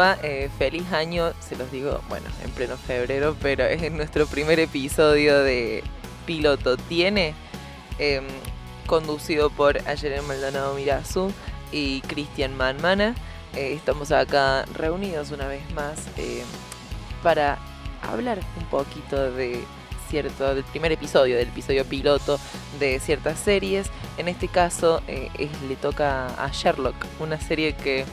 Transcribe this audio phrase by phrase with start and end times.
[0.00, 5.42] Eh, feliz año, se los digo, bueno, en pleno febrero, pero es nuestro primer episodio
[5.42, 5.84] de
[6.24, 7.34] Piloto Tiene,
[7.98, 8.24] em,
[8.86, 11.30] conducido por Ayer Maldonado Mirazu
[11.70, 13.14] y Cristian Manmana.
[13.54, 16.46] Eh, estamos acá reunidos una vez más em,
[17.22, 17.58] para
[18.00, 19.62] hablar un poquito de
[20.08, 22.40] cierto, del primer episodio, del episodio piloto
[22.78, 23.90] de ciertas series.
[24.16, 25.28] En este caso eh,
[25.68, 28.06] le toca a Sherlock, una serie que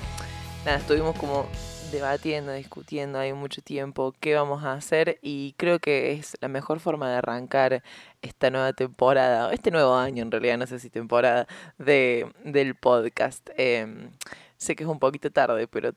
[0.66, 1.48] nada, estuvimos como
[1.92, 6.80] debatiendo, discutiendo hay mucho tiempo qué vamos a hacer y creo que es la mejor
[6.80, 7.84] forma de arrancar
[8.22, 11.48] esta nueva temporada, este nuevo año en realidad, no sé si temporada,
[11.78, 13.50] de, del podcast.
[13.58, 14.12] Em,
[14.58, 15.92] sé que es un poquito tarde, pero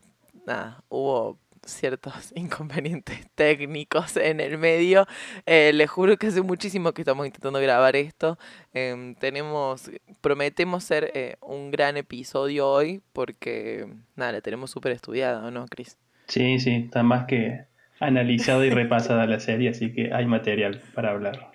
[0.47, 1.39] nada, hubo
[1.73, 5.07] ciertos inconvenientes técnicos en el medio.
[5.47, 8.39] Eh, les juro que hace muchísimo que estamos intentando grabar esto.
[8.73, 9.91] Em, tenemos,
[10.21, 15.99] prometemos ser eh, un gran episodio hoy porque, nada, la tenemos súper estudiada, ¿no, Cris?
[16.27, 17.65] Sí, sí, está más que
[17.99, 21.51] analizada y repasada la serie, así que hay material para hablar.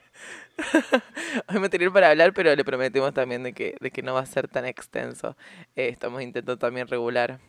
[1.47, 4.25] hay material para hablar, pero le prometemos también de que, de que no va a
[4.25, 5.35] ser tan extenso.
[5.75, 7.39] Eh, estamos intentando también regular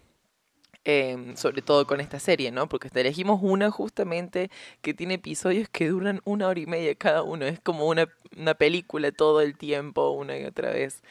[0.89, 2.69] Em, sobre todo con esta serie, ¿no?
[2.69, 7.45] Porque elegimos una justamente que tiene episodios que duran una hora y media cada uno.
[7.45, 11.03] Es como una, una película todo el tiempo, una y otra vez.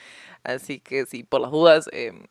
[0.44, 2.24] Así que si por las dudas em,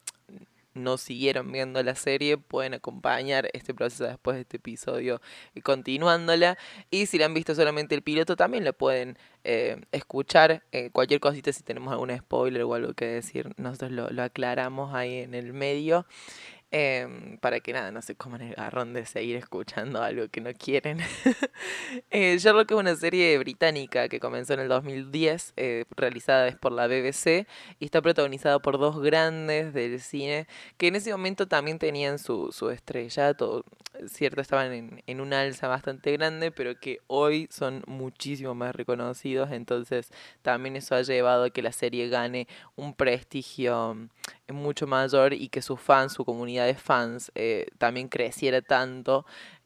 [0.73, 5.21] no siguieron viendo la serie, pueden acompañar este proceso después de este episodio
[5.55, 6.57] y continuándola.
[6.91, 10.63] Y si la han visto solamente el piloto, también lo pueden eh, escuchar.
[10.73, 14.95] Eh, cualquier cosita, si tenemos algún spoiler o algo que decir, nosotros lo, lo aclaramos
[14.95, 16.07] ahí en el medio.
[16.77, 20.53] Em, para que nada, no se coman el garrón de seguir escuchando algo que no
[20.55, 20.99] quieren.
[22.11, 26.89] eh, Sherlock es una serie británica que comenzó en el 2010, eh, realizada por la
[26.89, 27.47] BBC
[27.79, 32.51] y está protagonizada por dos grandes del cine que en ese momento también tenían su,
[32.51, 33.65] su estrellato,
[34.09, 39.53] cierto, estaban en, en un alza bastante grande, pero que hoy son muchísimo más reconocidos,
[39.53, 40.11] entonces
[40.43, 44.09] también eso ha llevado a que la serie gane un prestigio
[44.53, 49.25] mucho mayor y que sus fans, su comunidad de fans, eh, también creciera tanto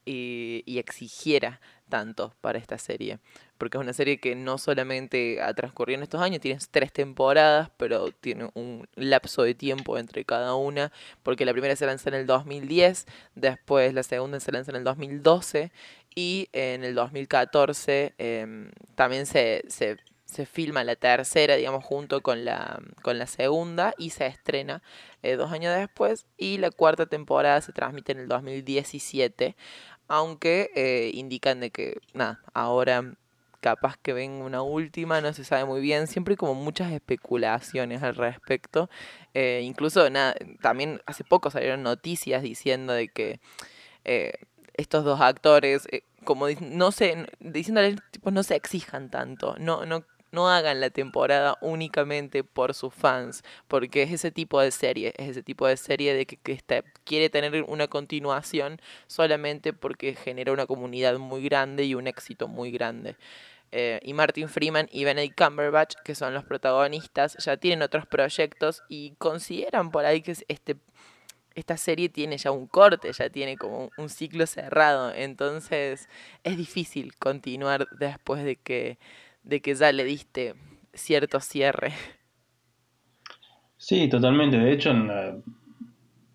[0.08, 3.18] y, exigiera tanto para esta serie.
[3.58, 7.70] Porque es una serie que no solamente ha transcurrido en estos años, tiene tres temporadas,
[7.76, 12.14] pero tiene un lapso de tiempo entre cada una, porque la primera se lanza en
[12.16, 15.72] el 2010, después la segunda se lanza en el 2012
[16.14, 19.96] y en el 2014 em, también se, se
[20.28, 24.82] se filma la tercera, digamos, junto con la, con la segunda y se estrena
[25.22, 29.56] eh, dos años después y la cuarta temporada se transmite en el 2017,
[30.06, 33.14] aunque eh, indican de que, nada, ahora
[33.60, 38.02] capaz que venga una última, no se sabe muy bien, siempre hay como muchas especulaciones
[38.02, 38.90] al respecto,
[39.32, 43.40] eh, incluso, nada, también hace poco salieron noticias diciendo de que
[44.74, 45.86] estos dos actores
[46.24, 51.56] como no se diciéndoles tipo no se exijan tanto no no no hagan la temporada
[51.60, 56.14] únicamente por sus fans, porque es ese tipo de serie, es ese tipo de serie
[56.14, 61.94] de que, que quiere tener una continuación solamente porque genera una comunidad muy grande y
[61.94, 63.16] un éxito muy grande.
[63.70, 68.82] Eh, y Martin Freeman y Benedict Cumberbatch, que son los protagonistas, ya tienen otros proyectos
[68.88, 70.76] y consideran por ahí que este,
[71.54, 76.08] esta serie tiene ya un corte, ya tiene como un ciclo cerrado, entonces
[76.44, 78.98] es difícil continuar después de que
[79.48, 80.54] de que ya le diste
[80.92, 81.92] cierto cierre.
[83.78, 84.58] Sí, totalmente.
[84.58, 85.36] De hecho, en la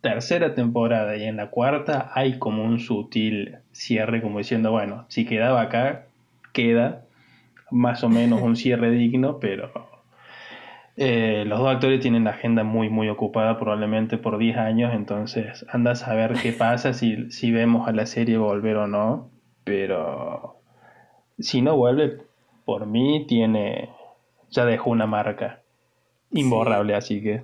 [0.01, 5.25] tercera temporada y en la cuarta hay como un sutil cierre, como diciendo, bueno, si
[5.25, 6.07] quedaba acá,
[6.53, 7.06] queda
[7.69, 9.72] más o menos un cierre digno, pero
[10.97, 15.66] eh, los dos actores tienen la agenda muy, muy ocupada, probablemente por 10 años, entonces
[15.70, 19.29] anda a saber qué pasa si, si vemos a la serie volver o no,
[19.64, 20.59] pero
[21.38, 22.33] si no vuelve,
[22.66, 23.90] por mí tiene,
[24.50, 25.62] ya dejó una marca
[26.32, 27.44] imborrable, así que...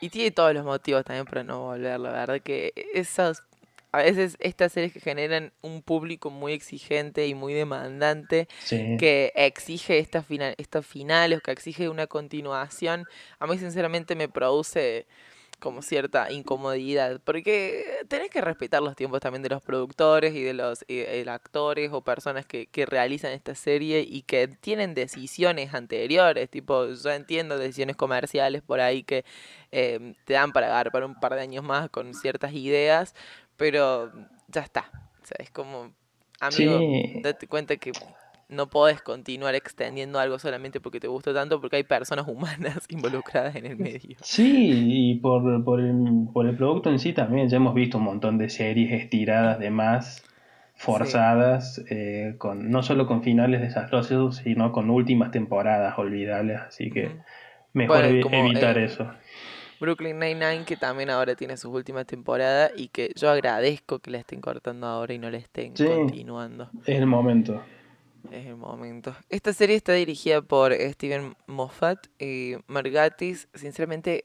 [0.00, 3.42] Y tiene todos los motivos también para no volver, la verdad que esas,
[3.92, 9.98] a veces estas series que generan un público muy exigente y muy demandante, que exige
[9.98, 13.04] estas, final, estos finales, que exige una continuación,
[13.38, 15.06] a mí sinceramente me produce
[15.60, 20.54] como cierta incomodidad, porque tenés que respetar los tiempos también de los productores y de
[20.54, 20.84] los
[21.28, 27.10] actores o personas que, que, realizan esta serie y que tienen decisiones anteriores, tipo, yo
[27.10, 29.24] entiendo decisiones comerciales por ahí que
[29.70, 33.14] em, te dan para dar para un par de años más con ciertas ideas,
[33.56, 34.10] pero
[34.48, 34.90] ya está,
[35.22, 35.92] o sea, es como,
[36.40, 36.80] amigo,
[37.22, 37.92] date cuenta que
[38.50, 43.56] no podés continuar extendiendo algo solamente porque te gustó tanto, porque hay personas humanas involucradas
[43.56, 44.16] en el medio.
[44.22, 48.04] Sí, y por, por, el, por el producto en sí también, ya hemos visto un
[48.04, 50.24] montón de series estiradas de más,
[50.74, 57.10] forzadas, eh, con, no solo con finales desastrosos, sino con últimas temporadas olvidables, así que
[57.72, 59.10] mejor evitar eh, eso.
[59.80, 64.18] Brooklyn Nine-Nine, que también ahora tiene sus últimas temporadas y que yo agradezco que la
[64.18, 66.70] estén cortando ahora y no la estén continuando.
[66.86, 67.62] Es el momento.
[68.30, 69.14] Es el momento.
[69.28, 73.48] Esta serie está dirigida por Steven Moffat y Margatis.
[73.54, 74.22] Sinceramente,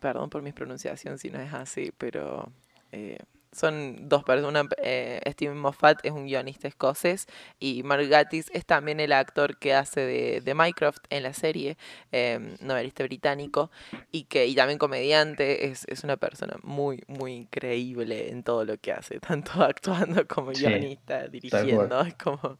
[0.00, 2.52] perdón por mi pronunciación si no es así, pero
[2.92, 3.18] eh,
[3.52, 4.66] son dos personas.
[4.78, 7.26] Eh, Steven Moffat es un guionista escocés
[7.60, 11.76] y Mark Gatiss es también el actor que hace de, de Minecraft en la serie,
[12.10, 13.70] eh, novelista británico
[14.10, 15.66] y que y también comediante.
[15.66, 20.50] Es, es, una persona muy, muy increíble en todo lo que hace, tanto actuando como
[20.52, 22.00] guionista, dirigiendo.
[22.00, 22.58] Es como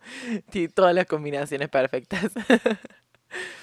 [0.50, 2.32] tiene todas las combinaciones perfectas.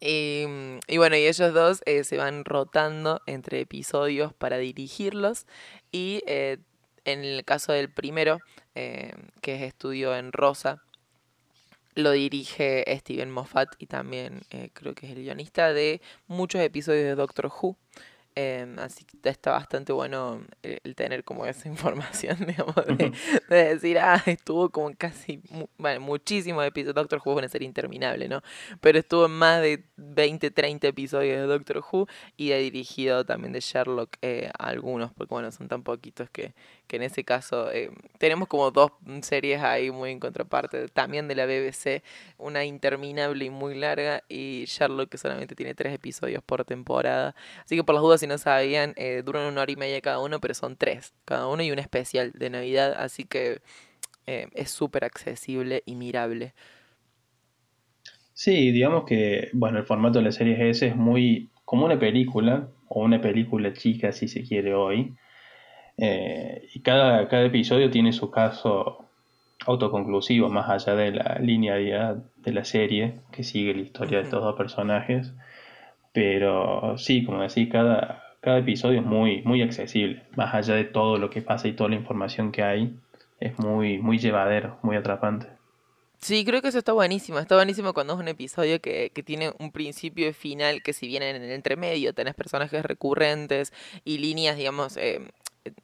[0.00, 0.46] Y,
[0.88, 5.46] y, bueno, y ellos dos eh, se van rotando entre episodios para dirigirlos.
[5.92, 6.58] Y eh,
[7.04, 8.38] en el caso del primero,
[8.74, 9.12] eh,
[9.42, 10.82] que es estudio en Rosa,
[11.94, 14.42] lo dirige Steven Moffat y también
[14.72, 17.76] creo que es el guionista de muchos episodios de Doctor Who.
[18.42, 23.12] Em, así que está bastante bueno el, tener como esa información, digamos, de,
[23.50, 25.42] decir, ah, estuvo como casi,
[25.76, 26.94] bueno, muchísimos episodios.
[26.94, 28.40] Doctor Who es una serie interminable, ¿no?
[28.80, 32.06] Pero estuvo en más de 20, 30 episodios de Doctor Who
[32.38, 36.54] y ha dirigido también de Sherlock eh, algunos, porque bueno, son tan poquitos que,
[36.90, 38.90] que en ese caso eh, tenemos como dos
[39.22, 42.02] series ahí muy en contraparte, también de la BBC,
[42.36, 47.36] una interminable y muy larga y Sherlock que solamente tiene tres episodios por temporada.
[47.64, 50.18] Así que por las dudas, si no sabían, eh, duran una hora y media cada
[50.18, 53.62] uno, pero son tres cada uno y un especial de Navidad, así que
[54.26, 56.54] eh, es súper accesible y mirable.
[58.32, 62.68] Sí, digamos que, bueno, el formato de la serie S es muy como una película,
[62.88, 65.14] o una película chica si se quiere hoy,
[66.00, 69.04] eh, y cada, cada episodio tiene su caso
[69.66, 74.42] autoconclusivo, más allá de la linealidad de la serie, que sigue la historia de estos
[74.42, 75.32] dos personajes.
[76.12, 81.18] Pero sí, como decís, cada, cada episodio es muy, muy accesible, más allá de todo
[81.18, 82.94] lo que pasa y toda la información que hay,
[83.38, 85.48] es muy, muy llevadero, muy atrapante.
[86.20, 87.38] Sí, creo que eso está buenísimo.
[87.38, 91.06] Está buenísimo cuando es un episodio que, que tiene un principio y final que si
[91.06, 93.72] bien en el entremedio tenés personajes recurrentes
[94.04, 95.20] y líneas, digamos, eh,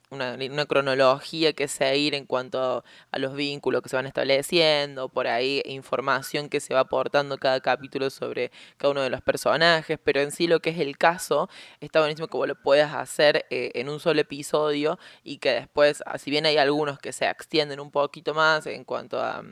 [0.09, 5.61] una, cronología que seguir en cuanto a los vínculos que se van estableciendo, por ahí
[5.65, 10.31] información que se va aportando cada capítulo sobre cada uno de los personajes, pero en
[10.31, 13.99] sí lo que es el caso, está buenísimo que lo puedas hacer eh, en un
[13.99, 18.33] solo episodio y que después, ah, si bien hay algunos que se extienden un poquito
[18.33, 19.43] más en cuanto a,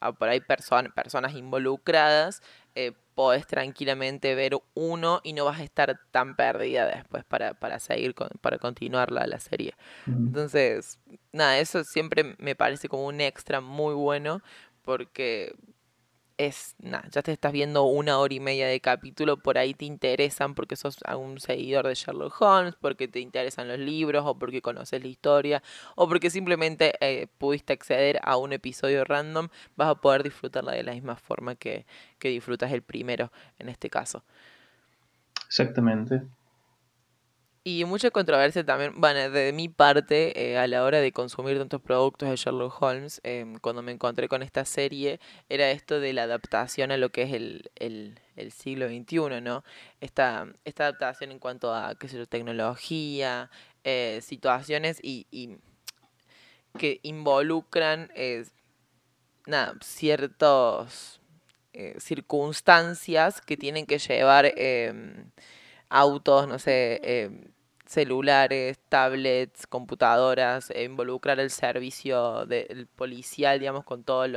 [0.00, 2.42] a por ahí personas involucradas,
[2.74, 7.80] eh, podés tranquilamente ver uno y no vas a estar tan perdida después para, para
[7.80, 9.74] seguir, con, para continuar la, la serie.
[10.06, 11.00] Entonces,
[11.32, 14.40] nada, eso siempre me parece como un extra muy bueno
[14.82, 15.52] porque
[16.38, 19.84] es, nada, ya te estás viendo una hora y media de capítulo, por ahí te
[19.84, 24.62] interesan porque sos un seguidor de Sherlock Holmes, porque te interesan los libros, o porque
[24.62, 25.62] conoces la historia,
[25.96, 30.84] o porque simplemente eh, pudiste acceder a un episodio random, vas a poder disfrutarla de
[30.84, 31.84] la misma forma que,
[32.18, 34.22] que disfrutas el primero, en este caso.
[35.48, 36.22] Exactamente.
[37.70, 41.82] Y mucha controversia también, bueno, de mi parte, eh, a la hora de consumir tantos
[41.82, 45.20] productos de Sherlock Holmes, em, cuando me encontré con esta serie,
[45.50, 49.64] era esto de la adaptación a lo que es el, el, el siglo XXI, ¿no?
[50.00, 53.50] Esta, esta adaptación en cuanto a, qué sé yo, tecnología,
[53.84, 55.58] eh, situaciones y, y,
[56.78, 58.46] que involucran, eh,
[59.46, 61.20] nada, ciertos
[61.98, 65.30] circunstancias que tienen que llevar em,
[65.90, 67.44] autos, no sé, em,
[67.88, 74.30] celulares, tablets, computadoras, e involucrar el servicio del policial, digamos, con todas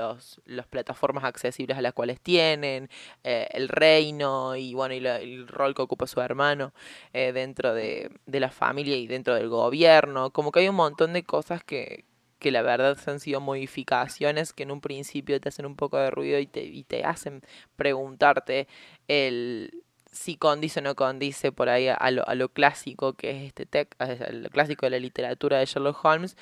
[0.45, 2.89] las plataformas accesibles a las cuales tienen,
[3.25, 6.73] eh, el reino y bueno, y el rol que ocupa su hermano
[7.11, 10.31] eh, dentro de, de, la familia y dentro del gobierno.
[10.31, 12.05] Como que hay un montón de cosas que,
[12.39, 16.09] que la verdad han sido modificaciones que en un principio te hacen un poco de
[16.09, 17.41] ruido y te, y te hacen
[17.75, 18.67] preguntarte
[19.09, 23.43] el si condice o no condice por ahí a lo, a lo clásico que es
[23.43, 23.95] este tech,
[24.31, 26.37] lo clásico de la literatura de Sherlock Holmes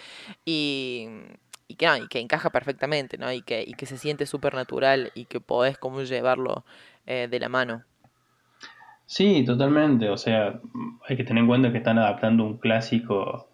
[0.45, 1.07] y,
[1.67, 3.31] y que, y que encaja perfectamente, ¿no?
[3.31, 6.65] Y que, y que se siente súper natural y que podés como llevarlo
[7.05, 7.83] eh, de la mano.
[9.05, 10.09] Sí, totalmente.
[10.09, 10.59] O sea,
[11.07, 13.47] hay que tener en cuenta que están adaptando un clásico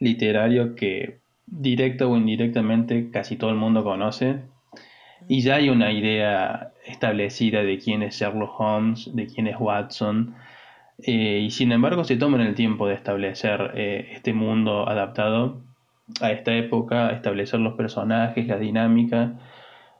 [0.00, 4.40] literario que directo o indirectamente casi todo el mundo conoce
[5.28, 10.34] y ya hay una idea establecida de quién es Sherlock Holmes, de quién es Watson,
[10.98, 15.62] eh, y sin embargo se toman el tiempo de establecer eh, este mundo adaptado
[16.20, 19.38] a esta época, establecer los personajes, la dinámica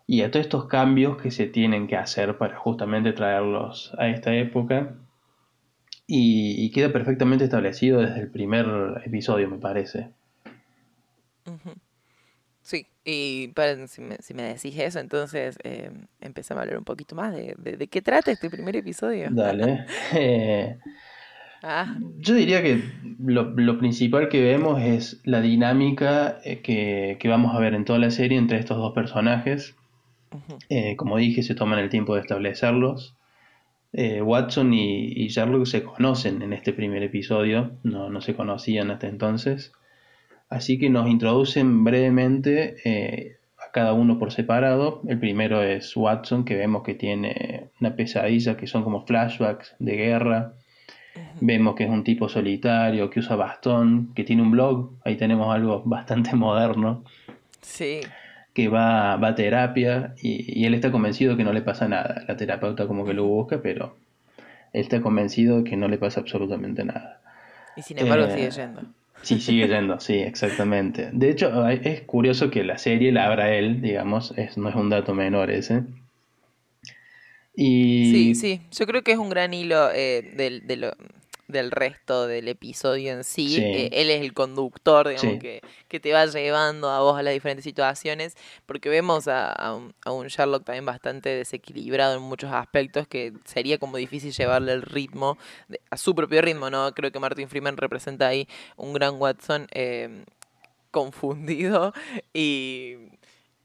[0.07, 4.35] y a todos estos cambios que se tienen que hacer para justamente traerlos a esta
[4.35, 4.95] época.
[6.07, 8.67] Y, queda perfectamente establecido desde el primer
[9.07, 10.11] episodio, me parece.
[12.65, 15.91] Sí, y para, si, me, si me decís eso, entonces eh,
[16.23, 19.29] empezamos a hablar un poquito más de, de, qué trata este primer episodio.
[19.31, 19.85] Dale.
[20.15, 20.79] Eh,
[21.63, 21.95] ah.
[22.19, 22.83] Yo diría que
[23.23, 27.85] lo, lo, principal que vemos es la dinámica eh, que, que, vamos a ver en
[27.85, 29.75] toda la serie entre estos dos personajes.
[30.71, 33.15] Eh, como dije, se toman el tiempo de establecerlos.
[33.93, 39.07] Watson y, y, Sherlock se conocen en este primer episodio, no, no se conocían hasta
[39.07, 39.73] entonces.
[40.49, 45.03] Así que nos introducen brevemente eh, a cada uno por separado.
[45.09, 49.97] El primero es Watson, que vemos que tiene una pesadilla que son como flashbacks de
[49.97, 50.53] guerra.
[51.41, 54.91] Vemos que es un tipo solitario, que usa bastón, que tiene un blog.
[55.05, 57.05] Ahí tenemos algo bastante moderno.
[57.61, 58.01] Sí.
[58.53, 62.25] Que va, va a terapia y, y, él está convencido que no le pasa nada.
[62.29, 63.97] La terapeuta como que lo busca, pero
[64.73, 67.21] él está convencido de que no le pasa absolutamente nada.
[67.77, 68.83] Y sin embargo sigue yendo.
[69.25, 71.09] Sí, sigue yendo, sí, exactamente.
[71.13, 74.91] De hecho, es curioso que la serie la abra él, digamos, es, no es un
[74.91, 75.83] dato menor ese.
[77.57, 78.11] Y...
[78.13, 80.97] Sí, sí, yo creo que es un gran hilo eh, del, de lo,
[81.49, 83.57] del resto del episodio en sí.
[83.61, 87.35] Eh, él es el conductor, digamos, que, que, te va llevando a vos a las
[87.35, 88.37] diferentes situaciones,
[88.67, 89.75] porque vemos a,
[90.07, 95.39] un, Sherlock también bastante desequilibrado en muchos aspectos, que sería como difícil llevarle el ritmo,
[95.91, 96.93] a su propio ritmo, ¿no?
[96.93, 100.25] Creo que Martin Freeman representa ahí un gran Watson eh,
[100.91, 101.93] confundido
[102.33, 102.97] y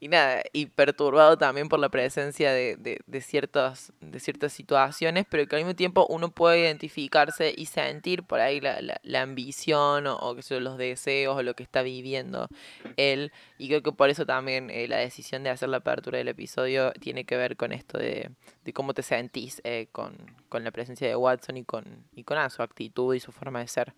[0.00, 2.76] y nada, y perturbado también por la presencia de,
[3.06, 8.22] de, ciertas, de ciertas situaciones, pero que al mismo tiempo uno puede identificarse y sentir
[8.22, 12.48] por ahí la, la, ambición o, que son los deseos o lo que está viviendo
[12.96, 13.30] él.
[13.58, 16.92] Y creo que por eso también eh, la decisión de hacer la apertura del episodio
[16.92, 18.30] tiene que ver con esto de,
[18.64, 20.16] de cómo te sentís eh, con,
[20.48, 23.60] con, la presencia de Watson y con, y con ah, su actitud y su forma
[23.60, 23.92] de ser.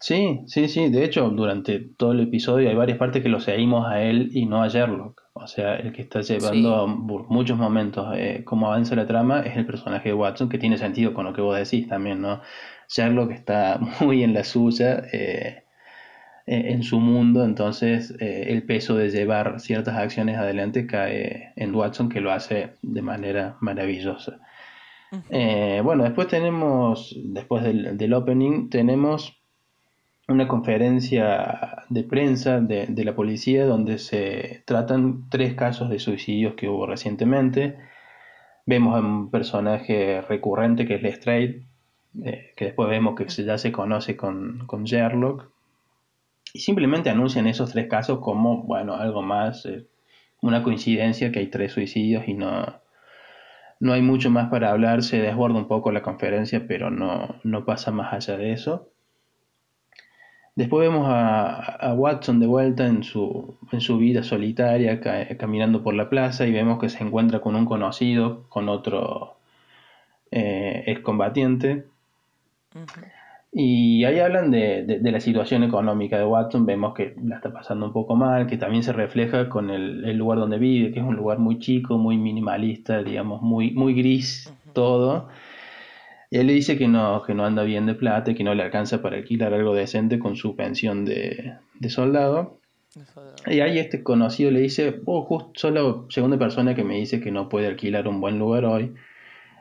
[0.00, 0.88] Sí, sí, sí.
[0.88, 4.46] De hecho, durante todo el episodio hay varias partes que lo seguimos a él y
[4.46, 5.21] no a Sherlock.
[5.34, 9.64] O sea, el que está llevando muchos momentos eh, cómo avanza la trama es el
[9.64, 12.42] personaje de Watson, que tiene sentido con lo que vos decís también, ¿no?
[12.88, 15.64] Sherlock está muy en la suya, eh,
[16.46, 21.74] e, en su mundo, entonces eh, el peso de llevar ciertas acciones adelante cae en
[21.74, 24.38] Watson, que lo hace de manera maravillosa.
[25.30, 29.41] bueno, después tenemos, después del, del opening, tenemos
[30.32, 36.68] una conferencia de prensa de, la policía donde se tratan tres casos de suicidios que
[36.68, 37.76] hubo recientemente.
[38.66, 41.62] Vemos a un personaje recurrente que es Lestrade,
[42.24, 45.50] eh, que después vemos que ya se conoce con, con Sherlock.
[46.54, 49.86] Y simplemente anuncian esos tres casos como, bueno, algo más, eh,
[50.42, 52.80] una coincidencia que hay tres suicidios y no,
[53.80, 55.02] no hay mucho más para hablar.
[55.02, 58.91] Se desborda un poco la conferencia, pero no, no pasa más allá de eso.
[60.54, 65.00] Después vemos a, Watson de vuelta en su, en su vida solitaria,
[65.38, 69.36] caminando por la plaza, y vemos que se encuentra con un conocido, con otro
[70.30, 71.86] eh, excombatiente.
[73.50, 77.92] Y ahí hablan de, la situación económica de Watson, vemos que la está pasando un
[77.94, 81.38] poco mal, que también se refleja con el, lugar donde vive, que es un lugar
[81.38, 85.28] muy chico, muy minimalista, digamos, muy, muy gris todo
[86.32, 88.62] y él le dice que no, que no anda bien de plata, que no le
[88.62, 91.58] alcanza para alquilar algo decente con su pensión de,
[91.90, 92.58] soldado.
[93.46, 97.20] Y ahí este conocido le dice, oh, justo soy la segunda persona que me dice
[97.20, 98.94] que no puede alquilar un buen lugar hoy.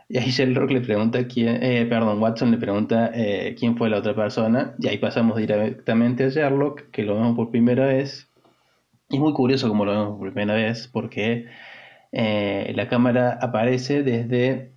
[0.08, 3.98] Y ahí Sherlock le pregunta quién, eh, perdón, Watson le pregunta eh, quién fue la
[3.98, 4.74] otra persona.
[4.80, 8.30] Y ahí pasamos directamente a Sherlock, que lo vemos por primera vez.
[9.10, 11.48] Y es muy curioso como lo vemos por primera vez, porque
[12.14, 14.72] eh, la cámara aparece desde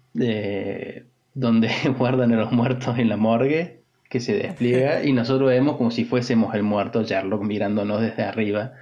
[1.34, 5.90] donde guardan a los muertos en la morgue, que se despliega, y nosotros vemos como
[5.90, 8.72] si fuésemos el muerto Sherlock mirándonos desde arriba,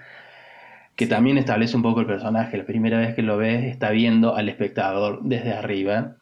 [0.95, 2.57] que también establece un poco el personaje.
[2.59, 6.17] La primera vez que lo ves está viendo al espectador desde arriba,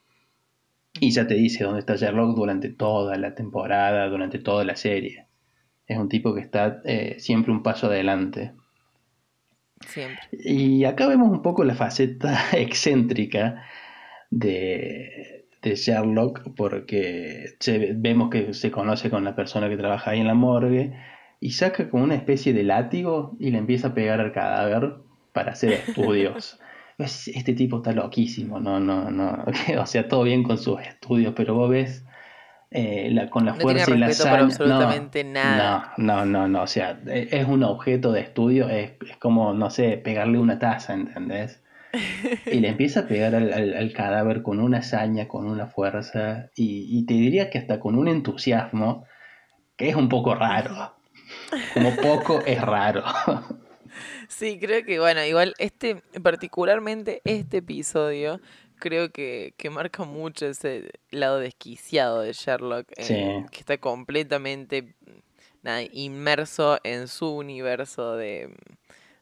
[0.99, 5.27] y ya te dice dónde está Sherlock durante toda la temporada, durante toda la serie.
[5.87, 8.53] Es un tipo que está eh, siempre un paso adelante.
[9.87, 10.21] Siempre.
[10.33, 13.65] Y acá vemos un poco la faceta excéntrica
[14.31, 17.57] de, de Sherlock porque
[17.97, 20.95] vemos que se conoce con la persona que trabaja ahí en la morgue
[21.41, 24.95] y saca como una especie de látigo y le empieza a pegar al cadáver
[25.33, 26.59] para hacer estudios.
[26.99, 29.45] este tipo está loquísimo, no, no, no,
[29.81, 32.05] o sea, todo bien con sus estudios, pero vos ves
[32.71, 34.41] eh, la, con la fuerza y la hazaña.
[34.41, 35.93] absolutamente no, nada.
[35.97, 39.71] No, no, no, o sea, e, es un objeto de estudio, es, es como, no
[39.71, 41.63] sé, pegarle una taza, ¿entendés?
[42.47, 47.15] Y le empieza a pegar al, cadáver con una hazaña, con una fuerza, y, te
[47.15, 49.05] diría que hasta con un entusiasmo,
[49.77, 50.95] que es un poco raro.
[51.75, 53.05] Como poco es raro.
[54.29, 58.41] Sí, creo que, bueno, igual este, particularmente este episodio,
[58.79, 64.95] creo que, que marca mucho ese lado desquiciado de Sherlock, eh, que está completamente
[65.93, 68.55] inmerso en su universo de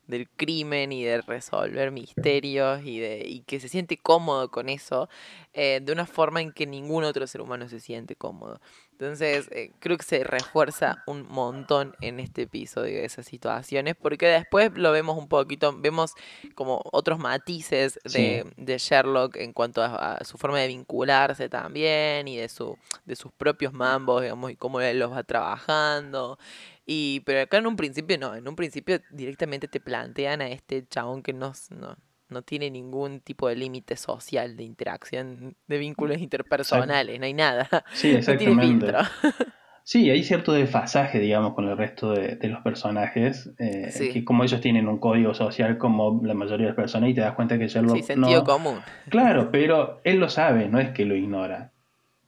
[0.09, 5.09] del crimen y de resolver misterios y, de, y que se siente cómodo con eso
[5.53, 8.61] eh, de una forma en que ningún otro ser humano se siente cómodo.
[9.00, 14.26] Entonces, eh, creo que se refuerza un montón en este episodio de esas situaciones, porque
[14.26, 16.14] después lo vemos un poquito, vemos
[16.57, 22.38] como otros matices de, de Sherlock en cuanto a, su forma de vincularse también y
[22.38, 26.37] de, su, de sus propios mambos, digamos, y cómo él los va trabajando.
[26.85, 30.85] Y, pero acá en un principio no, en un principio directamente te plantean a este
[30.88, 31.97] chabón que no, no,
[32.30, 37.68] no tiene ningún tipo de límite social, de interacción, de vínculos interpersonales, no hay nada.
[37.92, 38.92] Sí, exactamente.
[39.82, 44.61] sí, hay cierto desfasaje, digamos, con el resto de, los personajes, eh, que como ellos
[44.61, 47.68] tienen un código social como la mayoría de las personas y te das cuenta que
[47.68, 47.97] Sherlock...
[47.97, 48.80] Sí, sentido común.
[49.08, 51.73] Claro, pero él lo sabe, no es que lo ignora.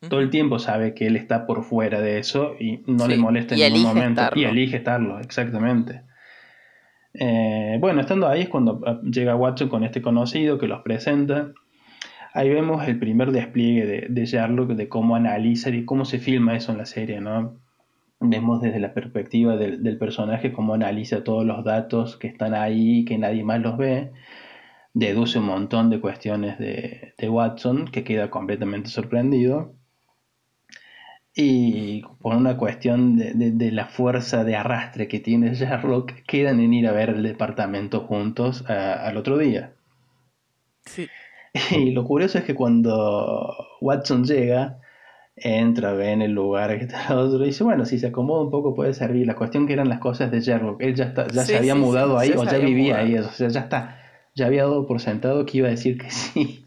[0.08, 3.54] Todo el tiempo sabe que él está por fuera de eso y no le molesta
[3.54, 4.22] en ningún momento.
[4.34, 6.04] Y elige estarlo, exactamente.
[7.14, 11.52] Eh, bueno, estando ahí es cuando ah, llega Watson con este conocido que los presenta.
[12.32, 16.56] Ahí vemos el primer despliegue de, de Sherlock, de cómo analiza y cómo se filma
[16.56, 17.56] eso en la serie, ¿no?
[18.20, 23.04] Vemos desde la perspectiva del, personaje cómo analiza todos los datos que están ahí y
[23.04, 24.12] que nadie más los ve.
[24.94, 29.74] Deduce un montón de cuestiones de, de Watson que queda completamente sorprendido
[31.34, 36.88] y por una cuestión de, la fuerza de arrastre que tiene Sherlock, quedan en ir
[36.88, 39.72] a ver el departamento juntos al otro día.
[40.84, 41.08] Sí.
[41.72, 44.78] Y lo curioso es que cuando Watson llega,
[45.34, 48.42] entra, ve en el lugar que está el otro, y dice, bueno, si se acomoda
[48.42, 49.26] un poco puede servir.
[49.26, 52.18] La cuestión que eran las cosas de Sherlock, él ya, está, ya se había mudado
[52.18, 53.98] ahí o ya vivía ahí, o sea, ya está,
[54.34, 56.66] ya había dado por sentado que iba a decir que sí.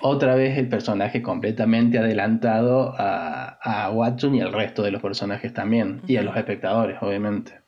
[0.00, 5.52] Otra vez el personaje completamente adelantado a, a Watson y al resto de los personajes
[5.52, 7.62] también, y a los espectadores, obviamente.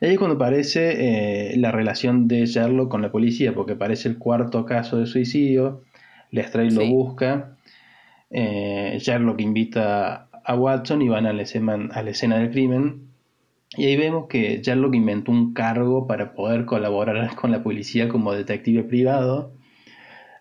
[0.00, 4.08] Y ahí es cuando aparece eh, la relación de Sherlock con la policía, porque parece
[4.08, 5.82] el cuarto caso de suicidio,
[6.30, 7.56] Lestrade lo busca,
[8.30, 13.10] eh, Sherlock invita a Watson y van a la, escena, a la escena del crimen,
[13.76, 18.32] y ahí vemos que Sherlock inventó un cargo para poder colaborar con la policía como
[18.32, 19.52] detective privado,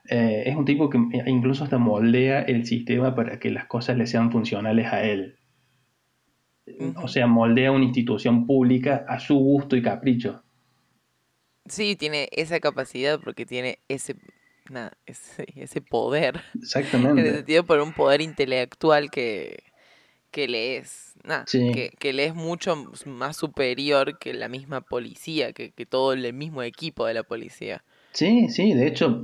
[0.10, 4.08] eh, es un tipo que incluso hasta moldea el sistema para que las cosas le
[4.08, 5.38] sean funcionales a él.
[6.96, 10.44] O sea, moldea una institución pública a su gusto y capricho.
[11.68, 14.16] Sí, tiene esa capacidad porque tiene ese,
[15.06, 16.42] ese, poder.
[16.56, 17.22] Exactamente.
[17.22, 19.64] En el sentido por un poder intelectual que,
[20.32, 21.14] que le es,
[21.52, 26.34] que, que, le es mucho más superior que la misma policía, que, que todo el
[26.34, 27.84] mismo equipo de la policía.
[28.12, 29.24] Sí, sí, de hecho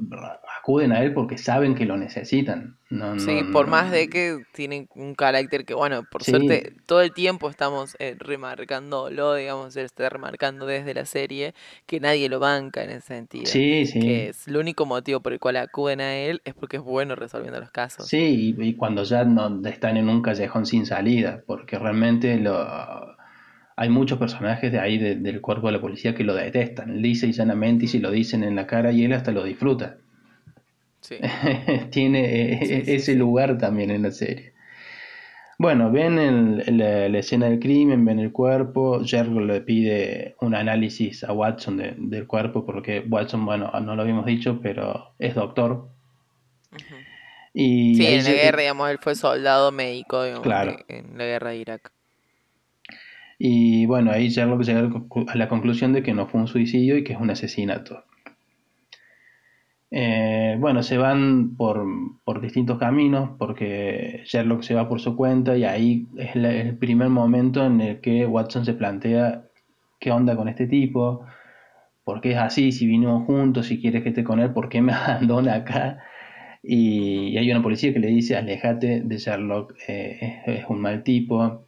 [0.66, 2.78] acuden a él porque saben que lo necesitan.
[2.90, 7.14] No, sí, por más de que tienen un carácter que, bueno, por suerte todo el
[7.14, 11.54] tiempo estamos eh, remarcándolo, digamos, se está remarcando desde la serie,
[11.86, 13.46] que nadie lo banca en ese sentido.
[13.46, 14.00] Sí, sí.
[14.00, 17.16] Que es el único motivo por el cual acuden a él es porque es bueno
[17.16, 18.08] resolviendo los casos.
[18.08, 22.56] Sí, y, y cuando ya no están en un callejón sin salida, porque realmente lo
[23.78, 27.34] hay muchos personajes de ahí del cuerpo de la policía que lo detestan, lisa y
[27.34, 29.98] llanamente, y si lo dicen en la cara y él hasta lo disfruta.
[31.02, 31.18] Sí.
[31.92, 34.54] Tiene eh, ese lugar también en la serie.
[35.58, 41.32] Bueno, ven la, escena del crimen, ven el cuerpo, Sherlock le pide un análisis a
[41.32, 45.90] Watson del cuerpo porque Watson, bueno, no lo habíamos dicho, pero es doctor.
[47.54, 50.42] y sí, en la guerra, digamos, él fue soldado médico en
[51.18, 51.92] la guerra de Irak.
[53.38, 54.90] Y bueno, ahí Sherlock llega
[55.28, 58.04] a la conclusión de que no fue un suicidio y que es un asesinato.
[59.92, 61.86] Eh, bueno, se van por,
[62.42, 67.66] distintos caminos porque Sherlock se va por su cuenta y ahí es el primer momento
[67.66, 69.46] en el que Watson se plantea
[70.00, 71.26] qué onda con este tipo,
[72.04, 74.82] por qué es así, si vinimos juntos, si quieres que esté con él, por qué
[74.82, 76.00] me abandona acá.
[76.64, 81.68] Y, hay una policía que le dice, alejate de Sherlock, eh, es, un mal tipo.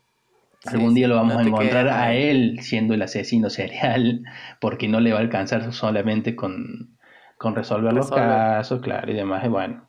[0.72, 4.24] Algún día lo vamos a encontrar a él siendo el asesino serial,
[4.62, 6.98] porque no le va a alcanzar solamente con,
[7.38, 9.88] con resolver los casos, claro, y demás, y bueno.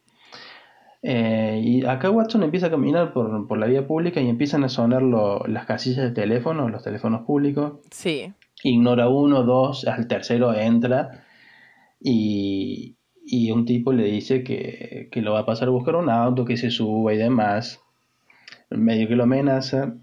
[1.03, 4.69] Eh, y acá Watson empieza a caminar por, por la vía pública y empiezan a
[4.69, 7.75] sonar lo- las casillas de teléfono, los teléfonos públicos.
[7.91, 8.33] Sí,
[8.65, 11.25] Ignora uno, dos, al tercero entra
[12.01, 16.11] y, y un tipo le dice que, que lo va a pasar a buscar un
[16.11, 17.81] auto, que se suba y demás.
[18.71, 19.95] Medio que lo amenaza.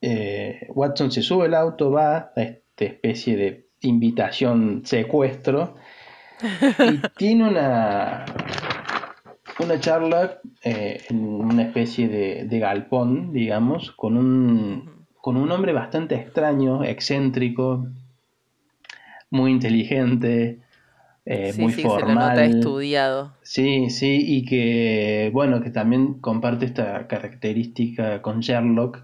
[0.00, 5.76] Eh, Watson se sube al auto, va a esta especie de invitación secuestro
[6.78, 8.24] y tiene una,
[9.58, 15.72] una charla eh, en una especie de, de galpón, digamos, con un, con un hombre
[15.72, 17.88] bastante extraño, excéntrico,
[19.30, 20.60] muy inteligente,
[21.24, 22.44] eh, sí, muy sí, se lo nota formal.
[22.44, 23.36] estudiado.
[23.42, 29.02] Sí, sí, y que, bueno, que también comparte esta característica con Sherlock,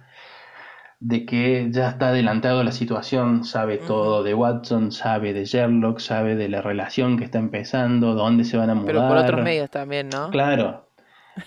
[1.04, 6.36] de que ya está adelantado la situación, sabe todo de Watson, sabe de Sherlock, sabe
[6.36, 8.86] de la relación que está empezando, dónde se van a mudar.
[8.86, 10.30] Pero por otros medios también, ¿no?
[10.30, 10.86] Claro.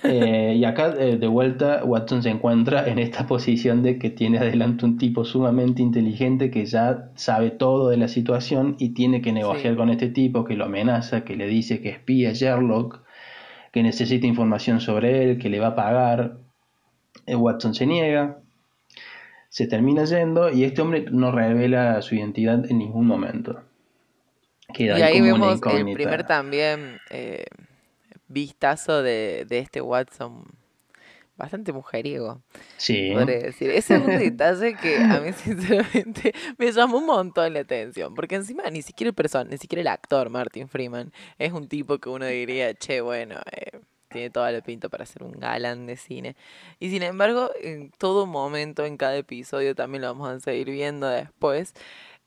[0.03, 4.39] Eh, y acá, eh, de vuelta, Watson se encuentra en esta posición de que tiene
[4.39, 9.31] adelante un tipo sumamente inteligente que ya sabe todo de la situación y tiene que
[9.31, 9.77] negociar Sí.
[9.77, 13.03] con este tipo que lo amenaza, que le dice que espía a Sherlock,
[13.71, 16.37] que necesita información sobre él, que le va a pagar.
[17.27, 18.39] Eh, Watson se niega,
[19.55, 23.63] se termina yendo y este hombre no revela su identidad en ningún momento.
[24.73, 27.45] Queda Y ahí como vemos el primer también eh,
[28.27, 30.43] vistazo de, de este Watson,
[31.37, 32.41] bastante mujeriego,
[32.75, 33.69] Sí, podría decir.
[33.71, 38.35] Ese es un detalle que a mí sinceramente me llamó un montón la atención, porque
[38.35, 42.09] encima ni siquiera el person, ni siquiera el actor Martin Freeman es un tipo que
[42.09, 43.79] uno diría, che, bueno, eh,
[44.15, 46.35] tiene toda la pinta para ser un galán de cine.
[46.79, 51.07] Y sin embargo, en todo momento, en cada episodio, también lo vamos a seguir viendo
[51.07, 51.73] después,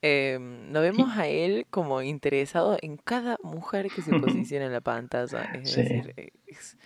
[0.02, 0.38] eh,
[0.70, 5.42] lo vemos a él como interesado en cada mujer que se posiciona en la pantalla.
[5.52, 5.82] Es Sí.
[5.82, 6.14] decir,
[6.46, 6.76] es-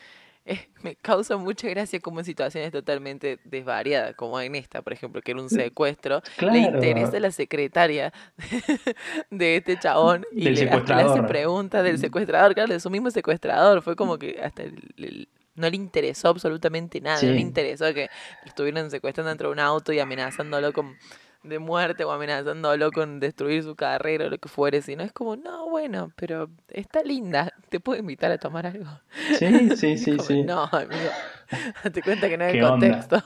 [0.45, 5.23] es- me causa mucha gracia como en situaciones totalmente desvariadas, como en esta, por ejemplo,
[5.23, 6.57] que era un secuestro, le claro.
[6.59, 8.13] interesa la secretaria
[9.31, 13.11] de este chabón y Del le, le hace preguntas del secuestrador, claro, de su mismo
[13.11, 13.83] secuestrador.
[13.83, 18.09] Fue como que hasta el- el- no le interesó absolutamente nada, no le interesó que
[18.43, 20.97] lo estuvieran secuestrando dentro de un auto y amenazándolo con
[21.43, 25.37] de muerte o amenazándolo con destruir su carrera o lo que fuere, sino es como,
[25.37, 28.91] no, bueno, pero está linda, te puedo invitar a tomar algo.
[29.39, 30.43] Sí, sí, sí, como, sí.
[30.45, 31.11] No, amigo,
[31.85, 33.23] date cuenta que no es el contexto.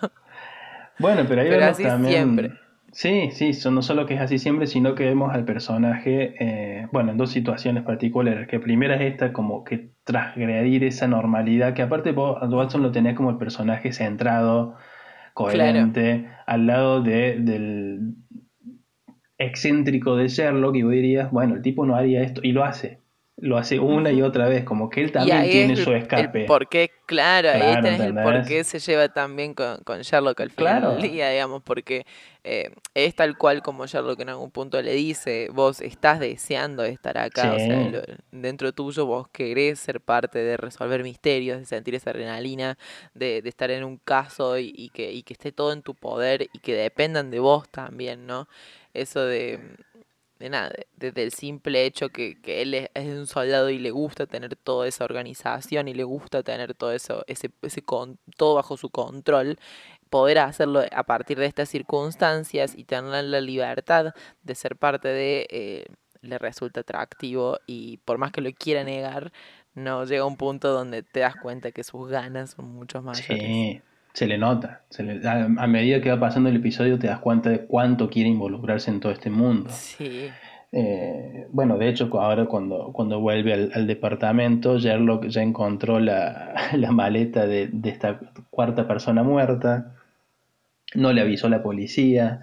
[0.98, 2.12] Bueno, pero ahí Pero vemos así también.
[2.14, 2.52] siempre.
[2.92, 6.88] Sí, sí, son, no solo que es así siempre, sino que vemos al personaje, eh,
[6.92, 8.48] bueno, en dos situaciones particulares.
[8.48, 13.14] Que primera es esta, como que transgredir esa normalidad, que aparte vos, Watson lo tenés
[13.14, 14.76] como el personaje centrado,
[15.36, 18.14] coherente, al lado de, del
[19.38, 23.00] excéntrico de Sherlock, y vos dirías, bueno, el tipo no haría esto, y lo hace.
[23.38, 26.46] Lo hace una y otra vez, como que él también tiene es su escape.
[26.46, 30.00] el qué, claro, ahí Claro, tenés el por qué se lleva tan bien con, con
[30.00, 30.94] Sherlock al final Claro.
[30.94, 32.06] del día, digamos, porque
[32.46, 37.18] eh, es tal cual como Sherlock en algún punto le dice, vos estás deseando estar
[37.18, 41.94] acá, o sea, lo- dentro tuyo vos querés ser parte de resolver misterios, de sentir
[41.96, 42.78] esa adrenalina,
[43.14, 45.94] de, de estar en un caso y, y que, y que esté todo en tu
[45.94, 48.48] poder y que dependan de vos también, ¿no?
[48.94, 49.58] Eso de,
[50.38, 53.78] de nada, de- desde el simple hecho que, que él es, es un soldado y
[53.78, 58.18] le gusta tener toda esa organización y le gusta tener todo eso, ese, ese con,
[58.36, 59.58] todo bajo su control,
[60.10, 65.46] poder hacerlo a partir de estas circunstancias y tener la libertad de ser parte de,
[65.50, 65.86] eh,
[66.22, 69.32] le resulta atractivo y por más que lo quiera negar,
[69.74, 73.68] no llega a un punto donde te das cuenta que sus ganas son mucho mayores.
[73.70, 73.80] Sí,
[74.12, 74.84] se le nota.
[74.90, 78.08] Se le- a, a medida que va pasando el episodio te das cuenta de cuánto
[78.10, 79.84] quiere involucrarse en todo este mundo.
[79.98, 80.38] Sí,
[80.72, 86.54] Eh, bueno, de hecho, ahora cuando, cuando vuelve al, al departamento, Sherlock ya encontró la,
[86.76, 89.95] la maleta de, de esta cuarta persona muerta,
[90.94, 92.40] no le avisó la policía,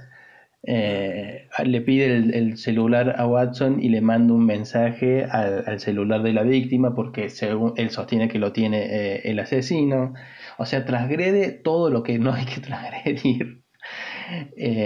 [0.66, 5.80] eh, le pide el, el celular a Watson y le manda un mensaje al, al
[5.80, 10.14] celular de la víctima porque según él sostiene que lo tiene eh, el asesino.
[10.58, 13.62] O sea, transgrede todo lo que no hay que transgredir.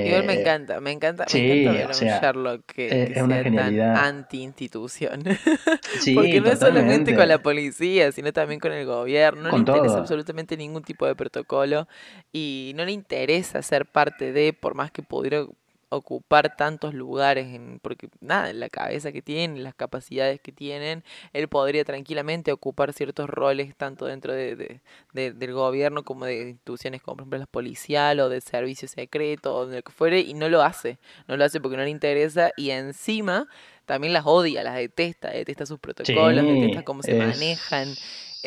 [0.04, 3.04] Igual me Eh, encanta, me encanta, me sí, encanta ver o un sea, Sherlock que,
[3.04, 3.94] es- que es una sea tan genialidad.
[3.94, 5.24] anti-institución.
[5.94, 9.42] sí, Porque no es solamente con la policía, sino también con el gobierno.
[9.44, 10.00] No le interesa todo.
[10.00, 11.88] absolutamente ningún tipo de protocolo
[12.32, 15.46] y no le interesa ser parte de, por más que pudiera
[15.90, 21.04] ocupar tantos lugares, en, porque nada, en la cabeza que tiene, las capacidades que tienen,
[21.34, 24.82] él podría tranquilamente ocupar ciertos roles tanto dentro de, de-
[25.14, 29.56] de- del gobierno como de instituciones como por ejemplo la policial o de servicio secreto
[29.56, 30.98] o de lo que fuere y no lo hace,
[31.28, 33.48] no lo hace porque no le interesa y encima
[33.86, 37.96] también las odia, las detesta, detesta sus protocolos, detesta cómo se manejan.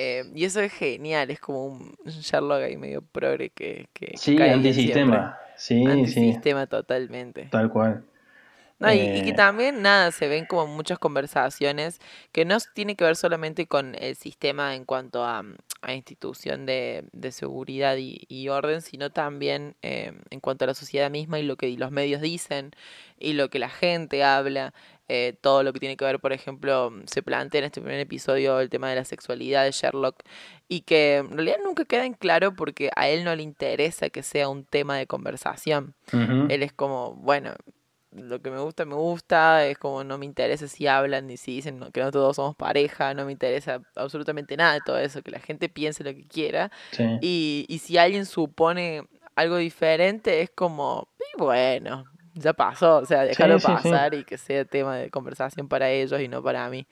[0.03, 4.41] Eh, y eso es genial, es como un Sherlock ahí medio progre que, que sí,
[4.41, 5.39] antisistema.
[5.57, 7.49] Sí, antisistema totalmente.
[7.51, 8.03] Tal cual.
[8.79, 9.35] No, y, que eh.
[9.35, 12.01] también, nada, se ven como muchas conversaciones
[12.33, 15.45] que no tiene que ver solamente con el sistema en cuanto a,
[15.83, 21.11] a institución de, de seguridad y, orden, sino también eh, en cuanto a la sociedad
[21.11, 22.71] misma y lo que los medios dicen
[23.19, 24.73] y lo que la gente habla.
[25.13, 28.61] Eh, todo lo que tiene que ver, por ejemplo, se plantea en este primer episodio
[28.61, 30.23] el tema de la sexualidad de Sherlock
[30.69, 34.23] y que en realidad nunca queda en claro porque a él no le interesa que
[34.23, 35.95] sea un tema de conversación.
[36.13, 37.55] Él es como, bueno,
[38.13, 41.57] lo que me gusta, me gusta, es como no me interesa si hablan ni si
[41.57, 45.33] dicen que no todos somos pareja, no me interesa absolutamente nada de todo eso, que
[45.33, 46.71] la gente piense lo que quiera.
[47.21, 53.59] Y, y si alguien supone algo diferente, es como, bueno, ya pasó, o sea, déjalo
[53.59, 56.87] pasar y que sea tema de conversación para ellos y no para mí.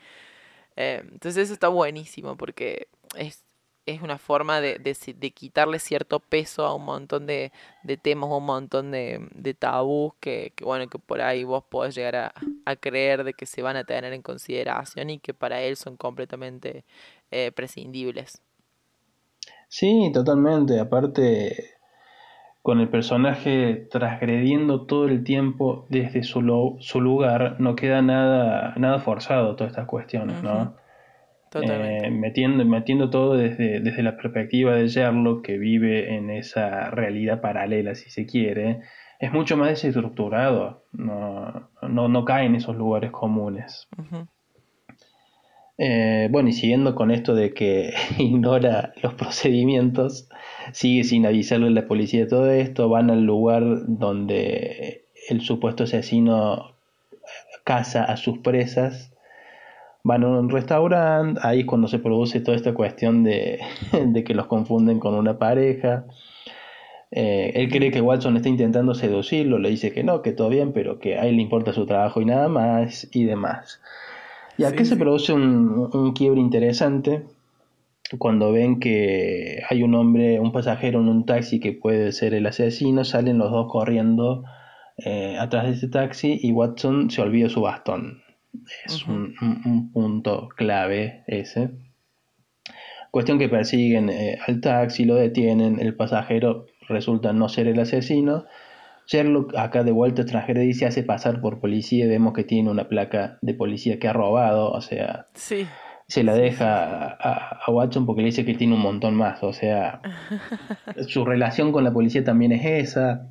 [0.77, 3.44] Eh, entonces eso está buenísimo porque es
[3.88, 8.44] es una forma de, de, quitarle cierto peso a un montón de, de temas, un
[8.44, 12.35] montón de, de tabús que, que, bueno, que por ahí vos podés llegar a,
[12.66, 15.96] a, creer de que se van a tener en consideración y que para él son
[15.96, 16.85] completamente
[17.31, 18.42] eh, prescindibles.
[19.68, 20.79] Sí, totalmente.
[20.79, 21.78] Aparte,
[22.62, 28.99] con el personaje transgrediendo todo el tiempo desde su, su lugar, no queda nada, nada
[28.99, 30.75] forzado todas estas cuestiones, ¿no?
[31.55, 37.40] Eh, metiendo, metiendo todo desde, desde la perspectiva de Sherlock, que vive en esa realidad
[37.40, 38.83] paralela, si se quiere,
[39.18, 43.88] es mucho más desestructurado, no, no, no cae en esos lugares comunes.
[45.79, 50.29] Eh, bueno, y siguiendo con esto de que ignora los procedimientos,
[50.73, 55.85] sigue sin avisarle a la policía de todo esto, van al lugar donde el supuesto
[55.85, 56.75] asesino
[57.64, 59.12] caza a sus presas
[60.09, 63.61] van a un restaurante, ahí es cuando se produce toda esta cuestión de,
[64.25, 66.07] que los confunden con una pareja.
[67.11, 70.73] Eh, él cree que Watson está intentando seducirlo, le dice que no, que todo bien,
[70.73, 73.81] pero que a él le importa su trabajo y nada más y demás.
[74.59, 77.25] Y aquí se produce un, un quiebre interesante
[78.16, 82.47] cuando ven que hay un hombre, un pasajero en un taxi que puede ser el
[82.47, 84.44] asesino, salen los dos corriendo
[84.97, 88.23] eh, atrás de ese taxi y Watson se olvida su bastón.
[88.87, 91.71] Es un, punto clave ese.
[93.11, 98.47] Cuestión que persiguen eh, al taxi, lo detienen, el pasajero resulta no ser el asesino.
[99.09, 102.71] Sherlock acá de vuelta transgrede y se hace pasar por policía y vemos que tiene
[102.71, 108.05] una placa de policía que ha robado, o sea, se la deja a, a, Watson
[108.05, 110.03] porque le dice que tiene un montón más, o sea,
[111.09, 113.31] su relación con la policía también es esa.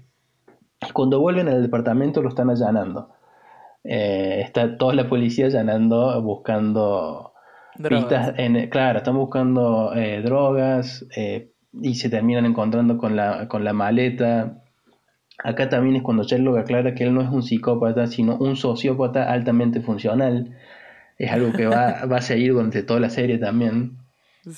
[0.93, 3.11] Cuando vuelven al departamento lo están allanando.
[3.83, 7.33] Eh, está toda la policía allanando, buscando
[7.87, 8.33] pistas.
[8.37, 13.73] En, claro, están buscando eh, drogas eh, y se terminan encontrando con la, con la
[13.73, 14.63] maleta.
[15.43, 19.32] Acá también es cuando Sherlock aclara que él no es un psicópata, sino un sociópata
[19.32, 20.56] altamente funcional.
[21.17, 23.97] Es algo que va, va a seguir durante toda la serie también.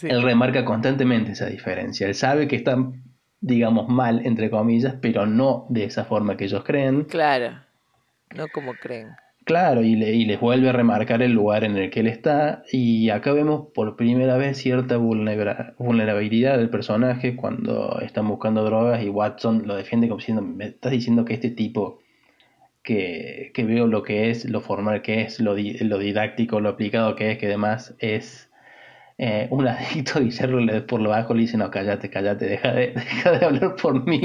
[0.03, 2.07] Él remarca constantemente esa diferencia.
[2.07, 3.03] Él sabe que están,
[3.41, 7.05] digamos, mal, entre comillas, pero no de esa forma que ellos creen.
[7.05, 7.69] Claro
[8.35, 9.15] no como creen.
[9.49, 12.61] Claro, y, le, y, les vuelve a remarcar el lugar en el que él está.
[12.71, 19.09] Y acá vemos por primera vez cierta vulnerabilidad del personaje cuando están buscando drogas y
[19.09, 21.97] Watson lo defiende como diciendo, me estás diciendo que este tipo
[22.83, 27.15] que, que veo lo que es, lo formal que es, lo, lo didáctico, lo aplicado
[27.15, 28.48] que es, que además es
[29.21, 32.87] eh, un adicto y Sherlock por lo bajo le dice, no, cállate, cállate, deja de,
[32.95, 34.21] deja de hablar por mí.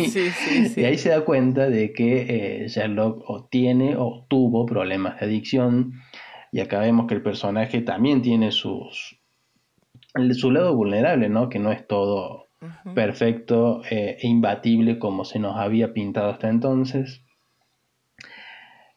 [0.76, 5.26] Y ahí se da cuenta de que eh, Sherlock o tiene o tuvo problemas de
[5.26, 5.94] adicción.
[6.52, 9.20] Y acá vemos que el personaje también tiene sus,
[10.35, 11.48] su lado vulnerable, ¿no?
[11.48, 12.44] Que no es todo
[12.94, 17.24] perfecto eh, e imbatible como se nos había pintado hasta entonces.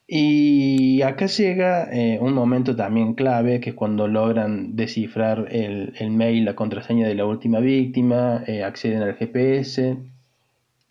[0.09, 6.45] Y acá llega eh, un momento también clave, que es cuando logran descifrar el, mail,
[6.45, 9.97] la contraseña de la última víctima, eh, acceden al GPS,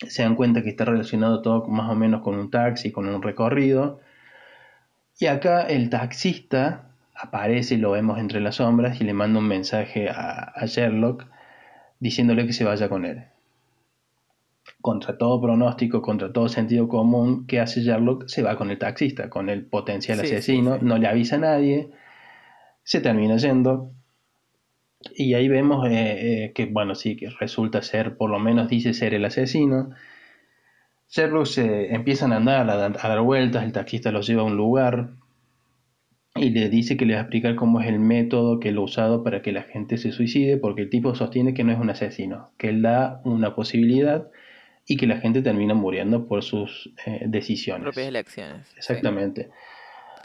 [0.07, 3.23] se dan cuenta que está relacionado todo más o menos con un taxi, con un
[3.23, 3.99] recorrido.
[5.19, 10.09] Y acá el taxista aparece, lo vemos entre las sombras, y le manda un mensaje
[10.09, 11.25] a Sherlock
[11.99, 13.25] diciéndole que se vaya con él
[14.81, 18.27] contra todo pronóstico, contra todo sentido común, ¿qué hace Sherlock?
[18.27, 21.91] Se va con el taxista, con el potencial asesino, no le avisa a nadie,
[22.83, 23.91] se termina yendo.
[25.15, 28.93] Y ahí vemos eh, eh, que, bueno, sí, que resulta ser, por lo menos dice
[28.93, 29.91] ser el asesino.
[31.09, 35.11] Sherlock se empiezan a andar, a, dar vueltas, el taxista los lleva a un lugar.
[36.35, 38.81] y le dice que le va a explicar cómo es el método que él ha
[38.81, 41.89] usado para que la gente se suicide, porque el tipo sostiene que no es un
[41.89, 44.29] asesino, que él da una posibilidad
[44.87, 47.83] y que la gente termina muriendo por sus eh, decisiones.
[47.83, 48.73] Propias elecciones.
[48.77, 49.49] Exactamente.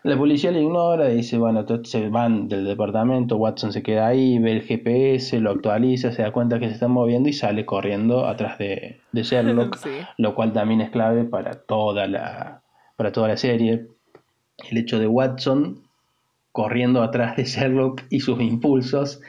[0.05, 4.39] La policía le ignora, dice, bueno, entonces se van del departamento, Watson se queda ahí,
[4.39, 8.27] ve el GPS, lo actualiza, se da cuenta que se está moviendo y sale corriendo
[8.27, 9.79] atrás de, de Sherlock,
[10.19, 12.63] lo cual también es clave para toda la,
[12.97, 13.87] para toda la serie.
[14.71, 15.83] El hecho de Watson
[16.51, 19.21] corriendo atrás de Sherlock y sus impulsos,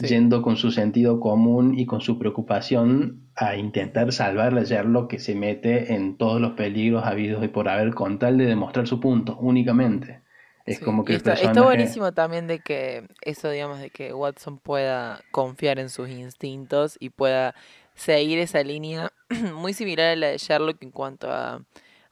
[0.00, 5.18] yendo con su sentido común y con su preocupación a intentar salvar a Sherlock que
[5.18, 9.00] se mete en todos los peligros habidos y por haber con tal de demostrar su
[9.00, 10.20] punto únicamente.
[10.64, 15.20] Es como que está, está buenísimo también de que eso, digamos, de que Watson pueda
[15.30, 17.54] confiar en sus instintos y pueda
[17.94, 19.12] seguir esa línea
[19.54, 21.62] muy similar a la de Sherlock en cuanto a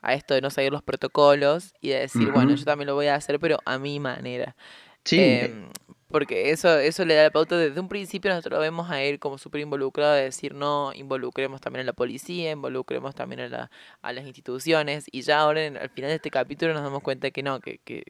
[0.05, 3.07] a esto de no seguir los protocolos y de decir, bueno, yo también lo voy
[3.07, 4.55] a hacer, pero a mi manera.
[5.03, 5.19] Sí.
[5.19, 5.71] Em,
[6.15, 7.57] porque eso, eso le da la pauta.
[7.59, 11.61] Desde un principio nosotros lo vemos a él como súper involucrado de decir, no, involucremos
[11.61, 15.07] también a la policía, involucremos también a, la, a las instituciones.
[15.11, 18.05] Y ya ahora, al final de este capítulo, nos damos cuenta que no, que, que,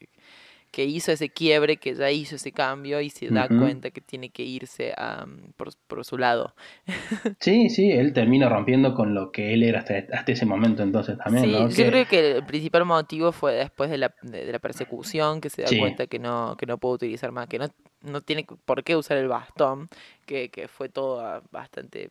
[0.75, 4.31] que hizo ese quiebre, que ya hizo ese cambio y se da cuenta que tiene
[4.31, 5.25] que irse a,
[5.57, 6.53] por, por, su lado.
[7.39, 11.17] Sí, sí, él termina rompiendo con lo que él era hasta, hasta ese momento entonces
[11.17, 11.71] también.
[11.71, 15.49] Sí, yo creo que el principal motivo fue después de la, de, la persecución, que
[15.49, 17.69] se da cuenta que no, que no puede utilizar más, que no,
[18.03, 19.89] no tiene por qué usar el bastón,
[20.27, 22.11] que, que fue todo bastante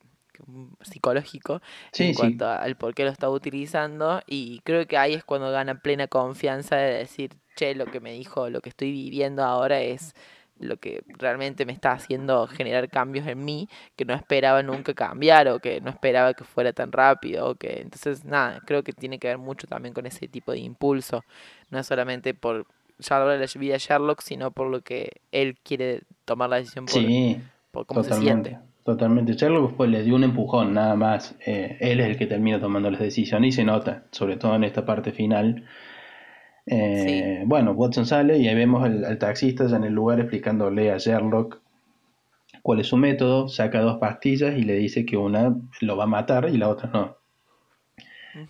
[0.81, 1.61] psicológico
[1.97, 5.79] en cuanto al por qué lo estaba utilizando y creo que ahí es cuando gana
[5.79, 10.13] plena confianza de decir, che, lo que me dijo, lo que estoy viviendo ahora es
[10.59, 15.47] lo que realmente me está haciendo generar cambios en mí que no esperaba nunca cambiar
[15.47, 19.19] o que no esperaba que fuera tan rápido o que entonces nada creo que tiene
[19.19, 21.23] que ver mucho también con ese tipo de impulso
[21.71, 22.67] no solamente por
[22.99, 27.01] ya la vida de Sherlock sino por lo que él quiere tomar la decisión por,
[27.71, 29.33] por cómo se siente Totalmente.
[29.33, 31.35] Sherlock pues le dio un empujón, nada más.
[31.45, 34.65] Eh, él es el que termina tomando las decisiones y se nota, sobre todo en
[34.65, 35.63] esta parte final.
[36.65, 40.97] Eh, bueno, Watson sale y ahí vemos al, taxista ya en el lugar explicándole a
[40.97, 41.59] Sherlock
[42.61, 46.07] cuál es su método, saca dos pastillas y le dice que una lo va a
[46.07, 47.17] matar y la otra no.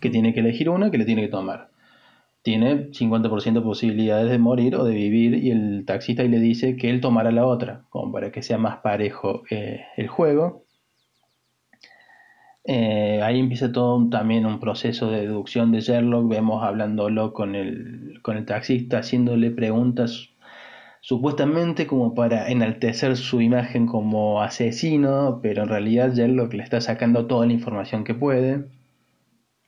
[0.00, 1.74] Que tiene que elegir una que le tiene que tomar
[2.44, 6.90] tiene 50% de posibilidades de morir o de vivir y el taxista le dice que
[6.90, 10.63] él tomará la otra, como para que sea más parejo eh, el juego.
[12.64, 18.20] Eh, ahí empieza todo también un proceso de deducción de Sherlock, vemos hablándolo con el,
[18.22, 20.30] con el taxista, haciéndole preguntas
[21.00, 27.26] supuestamente como para enaltecer su imagen como asesino, pero en realidad Sherlock le está sacando
[27.26, 28.64] toda la información que puede.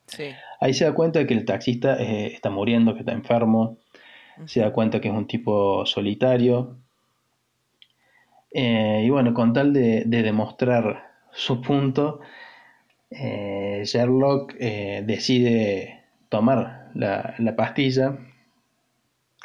[0.06, 0.30] Sí.
[0.60, 3.76] Ahí se da cuenta de que el taxista eh, está muriendo, que está enfermo,
[4.46, 6.78] se da cuenta que es un tipo solitario.
[8.52, 12.20] Eh, y bueno, con tal de, demostrar su punto,
[13.10, 18.18] eh, Sherlock decide tomar la, la, pastilla.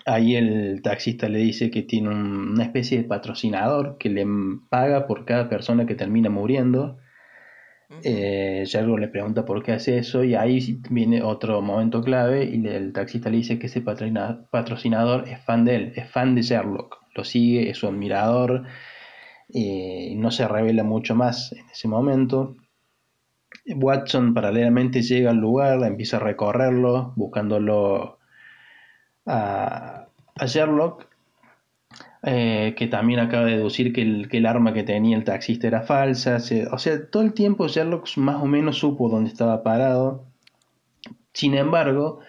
[0.05, 4.25] Ahí el taxista le dice que tiene una especie de patrocinador que le
[4.69, 6.97] paga por cada persona que termina muriendo
[8.03, 12.93] eh, le pregunta por qué hace eso y ahí viene otro momento clave y el
[12.93, 17.23] taxista le dice que ese patrocinador es fan de él, es fan de Sherlock, lo
[17.23, 18.63] sigue, es su admirador,
[19.49, 22.55] y no se revela mucho más en ese momento.
[23.65, 28.19] Watson paralelamente llega al lugar, empieza a recorrerlo, buscándolo
[29.25, 31.11] a, a Sherlock
[32.23, 35.67] eh, que también acaba de deducir que el, que el, arma que tenía el taxista
[35.67, 36.37] era falsa.
[36.71, 40.25] o sea, todo el tiempo Sherlock más o menos supo dónde estaba parado.
[41.33, 42.19] Sin embargo,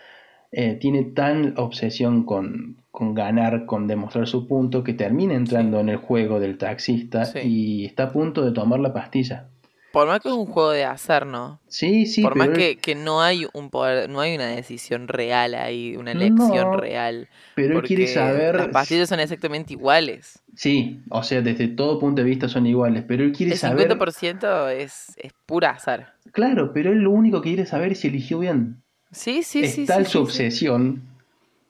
[0.51, 5.91] eh, tiene tan obsesión con, con, ganar, con demostrar su punto, que termina entrando en
[5.91, 9.49] el juego del taxista y está a punto de tomar la pastilla.
[9.93, 11.61] Por más que es un juego de azar, ¿no?
[11.68, 12.22] Sí, sí.
[12.22, 16.12] Por más que, que, no hay un poder, no hay una decisión real ahí, una
[16.12, 17.28] elección real.
[17.55, 18.57] Pero él quiere saber.
[18.57, 20.38] Las pastillas son exactamente iguales.
[20.57, 23.05] Sí, o sea, desde todo punto de vista son iguales.
[23.07, 23.90] Pero él quiere saber.
[23.90, 26.14] El 50% es, es pura azar.
[26.32, 28.82] Claro, pero él lo único que quiere saber es si eligió bien.
[29.11, 29.84] Sí, sí, es sí.
[29.84, 31.03] tal su obsesión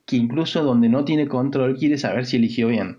[0.06, 2.98] que incluso donde no tiene control quiere saber si eligió bien.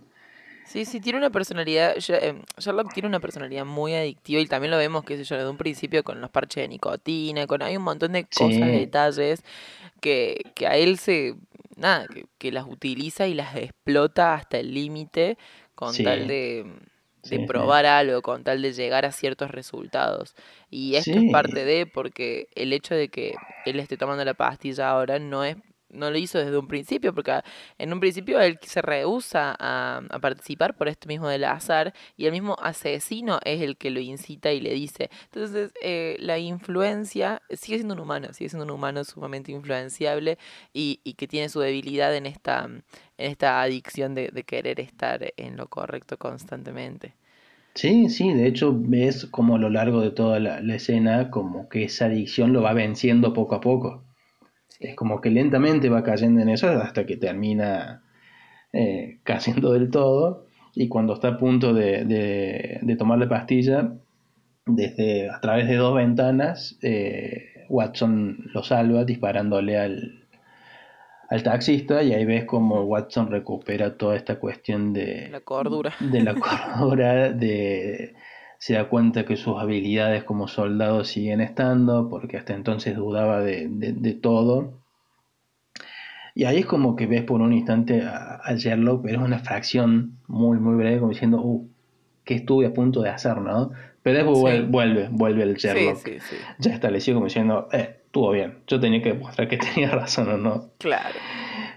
[0.66, 4.78] Sí, sí, tiene una personalidad, em, Sherlock tiene una personalidad muy adictiva y también lo
[4.78, 7.84] vemos, qué sé yo, desde un principio con los parches de nicotina, con hay un
[7.84, 9.44] montón de cosas, detalles
[10.02, 11.36] que, que a él se,
[11.76, 12.08] nada,
[12.38, 15.38] que, las utiliza y las explota hasta el límite
[15.76, 16.66] con tal de,
[17.24, 20.36] de probar algo, con tal de llegar a ciertos resultados.
[20.70, 23.36] Y esto es parte de, porque el hecho de que
[23.66, 25.58] él esté tomando la pastilla ahora no es
[25.94, 27.42] no lo hizo desde un principio, porque
[27.78, 32.32] en un principio él se rehúsa a, participar por esto mismo del azar y el
[32.32, 35.10] mismo asesino es el que lo incita y le dice.
[35.26, 40.38] Entonces, eh, la influencia sigue siendo un humano, sigue siendo un humano sumamente influenciable
[40.74, 42.84] y, que tiene su debilidad en esta, en
[43.18, 47.14] esta adicción de, de querer estar en lo correcto constantemente.
[47.76, 51.84] Sí, sí, de hecho ves como a lo largo de toda la, escena como que
[51.86, 54.04] esa adicción lo va venciendo poco a poco.
[54.84, 58.04] Es como que lentamente va cayendo en eso hasta que termina
[58.74, 63.94] eh, cayendo del todo y cuando está a punto de, de, tomar la pastilla,
[64.66, 70.26] desde a través de dos ventanas, eh, Watson lo salva disparándole al,
[71.30, 75.94] al taxista y ahí ves como Watson recupera toda esta cuestión de la cordura.
[76.00, 78.16] De la cordura, de
[78.64, 83.68] se da cuenta que sus habilidades como soldado siguen estando, porque hasta entonces dudaba de,
[83.68, 84.80] de, todo.
[86.34, 90.18] Y ahí es como que ves por un instante a, Sherlock, pero es una fracción
[90.28, 91.70] muy, muy breve, como diciendo, uh,
[92.24, 93.72] que estuve a punto de hacer, ¿no?
[94.02, 95.98] Pero después vuelve, vuelve el Sherlock.
[95.98, 98.60] Sí, sí, ya establecido como diciendo, eh, estuvo bien.
[98.68, 100.70] Yo tenía que demostrar que tenía razón o no.
[100.78, 101.20] Claro.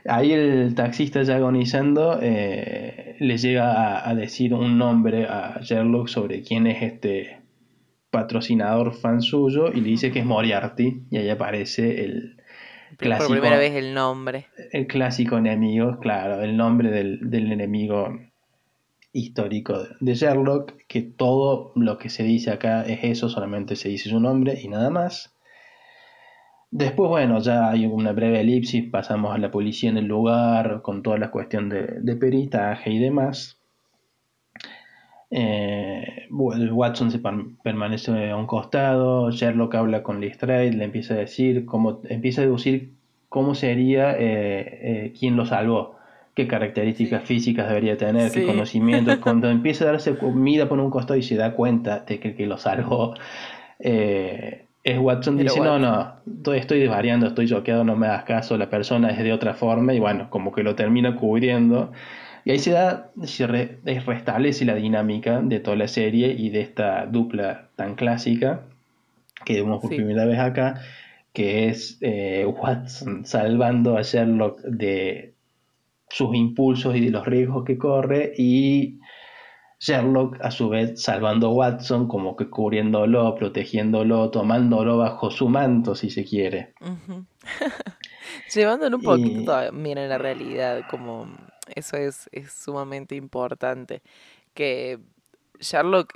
[0.09, 6.43] Ahí el taxista ya agonizando eh, le llega a, decir un nombre a Sherlock sobre
[6.43, 7.41] quién es este
[8.11, 12.37] patrocinador fan suyo y le dice que es Moriarty y ahí aparece el
[12.97, 13.29] clásico...
[13.29, 14.47] Por primera vez el nombre.
[14.73, 18.19] El clásico enemigo, claro, el nombre del, del enemigo
[19.13, 24.11] histórico de Sherlock, que todo lo que se dice acá es eso, solamente se dice
[24.11, 25.36] su nombre y nada más.
[26.77, 31.03] Después, bueno, ya hay una breve elipsis, pasamos a la policía en el lugar, con
[31.03, 33.59] toda la cuestión de, peritaje y demás.
[35.31, 37.19] Eh, Watson se
[37.63, 42.45] permanece a un costado, Sherlock habla con Lestrade, le empieza a decir, cómo, empieza a
[42.45, 42.93] deducir
[43.31, 44.19] cómo sería, eh,
[44.83, 45.97] eh, quién lo salvó,
[46.35, 49.17] qué características físicas debería tener, qué conocimientos.
[49.23, 52.37] Cuando empieza a darse comida por un costado y se da cuenta de que el
[52.37, 53.15] que lo salvó
[54.87, 56.15] es Watson dice, no, no,
[56.55, 59.99] estoy desvariando, estoy choqueado, no me das caso, la persona es de otra forma y
[59.99, 61.91] bueno, como que lo termina cubriendo.
[62.45, 67.05] Y ahí se da, se restablece la dinámica de toda la serie y de esta
[67.07, 68.61] dupla tan clásica
[69.45, 70.81] que vemos por primera vez acá,
[71.33, 75.35] que es eh, Watson salvando a Sherlock de
[76.09, 79.01] sus impulsos y de los riesgos que corre y
[79.79, 85.95] Sherlock, a su vez, salvando a Watson, como que cubriéndolo, protegiéndolo, tomándolo bajo su manto,
[85.95, 86.75] si se quiere.
[88.55, 91.29] Llevándolo un poquito también en la realidad, como
[91.75, 94.03] eso es, es sumamente importante.
[94.55, 94.99] Que
[95.61, 96.15] Sherlock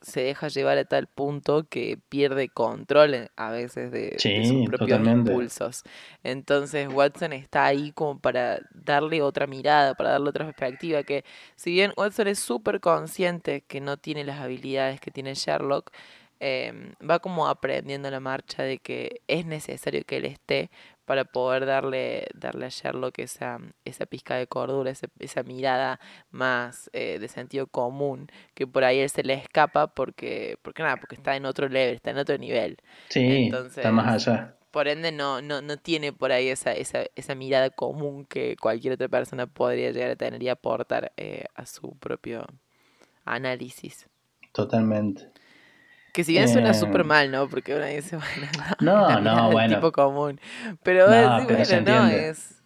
[0.00, 5.82] se deja llevar a tal punto que pierde control a veces de, sus propios impulsos.
[6.22, 11.24] Entonces Watson está ahí como para darle otra mirada, para darle otra perspectiva, que
[11.56, 15.90] si bien Watson es súper consciente que no tiene las habilidades que tiene Sherlock,
[16.40, 20.70] em, va como aprendiendo la marcha de que es necesario que él esté
[21.10, 25.98] para poder darle, darle a Sherlock esa, esa pizca de cordura, esa, esa mirada
[26.30, 30.98] más eh, de sentido común, que por ahí él se le escapa porque, porque nada,
[30.98, 32.76] porque está en otro level, está en otro nivel.
[33.08, 34.54] Sí, está más allá.
[34.70, 38.92] Por ende no, no, no tiene por ahí esa, esa, esa mirada común que cualquier
[38.92, 42.46] otra persona podría llegar a tener y aportar eh, a su propio
[43.24, 44.06] análisis.
[44.52, 45.28] Totalmente.
[46.12, 47.48] Que si bien suena súper em, mal, ¿no?
[47.48, 48.16] Porque uno dice,
[48.80, 49.76] bueno, no, no, no bueno.
[49.76, 50.40] tipo común.
[50.82, 52.60] Pero, no, bueno, no, es...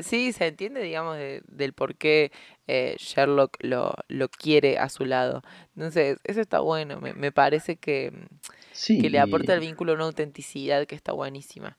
[0.00, 2.32] sí, se entiende, digamos, del por qué
[2.66, 5.42] eh, Sherlock lo, lo quiere a su lado.
[5.74, 7.00] Entonces, eso está bueno.
[7.00, 8.12] Me, me parece que,
[8.86, 11.76] que le aporta al vínculo una autenticidad que está buenísima.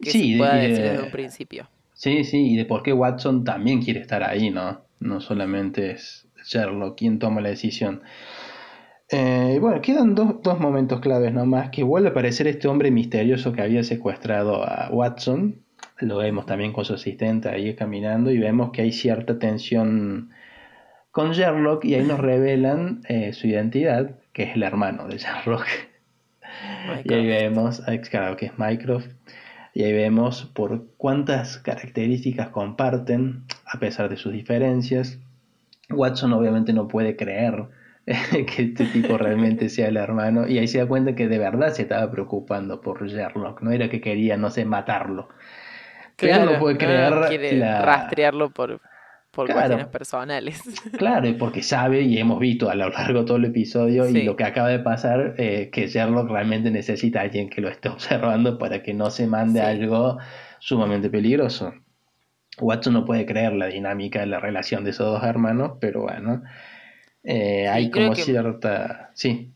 [0.00, 1.68] Que sí, se pueda decir desde un principio.
[1.92, 4.82] Sí, sí, y de por qué Watson también quiere estar ahí, ¿no?
[4.98, 8.02] No solamente es Sherlock quien toma la decisión.
[9.16, 13.52] Eh, bueno, quedan dos, dos, momentos claves nomás, que vuelve a aparecer este hombre misterioso
[13.52, 15.62] que había secuestrado a Watson,
[16.00, 20.30] lo vemos también con su asistente ahí caminando y vemos que hay cierta tensión
[21.12, 25.66] con Sherlock y ahí nos revelan eh, su identidad, que es el hermano de Sherlock.
[27.04, 29.10] Y ahí vemos, claro que es Mycroft,
[29.74, 35.20] y ahí vemos por cuántas características comparten a pesar de sus diferencias.
[35.88, 37.68] Watson obviamente no puede creer
[38.46, 40.46] que este tipo realmente sea el hermano.
[40.46, 43.62] Y ahí se da cuenta que de verdad se estaba preocupando por Sherlock.
[43.62, 45.28] No era que quería, no sé, matarlo.
[46.16, 47.12] Claro, no puede creer.
[47.82, 48.80] rastrearlo por.
[49.30, 50.62] por cuestiones personales.
[50.98, 54.22] Claro, y porque sabe y hemos visto a lo largo de todo el episodio y
[54.22, 57.88] lo que acaba de pasar, eh, que Sherlock realmente necesita a alguien que lo esté
[57.90, 60.18] observando para que no se mande algo
[60.60, 61.72] sumamente peligroso.
[62.60, 66.42] Watson no puede creer la dinámica de la relación de esos dos hermanos, pero bueno,
[67.24, 69.10] eh, hay como cierta...
[69.14, 69.50] Sí.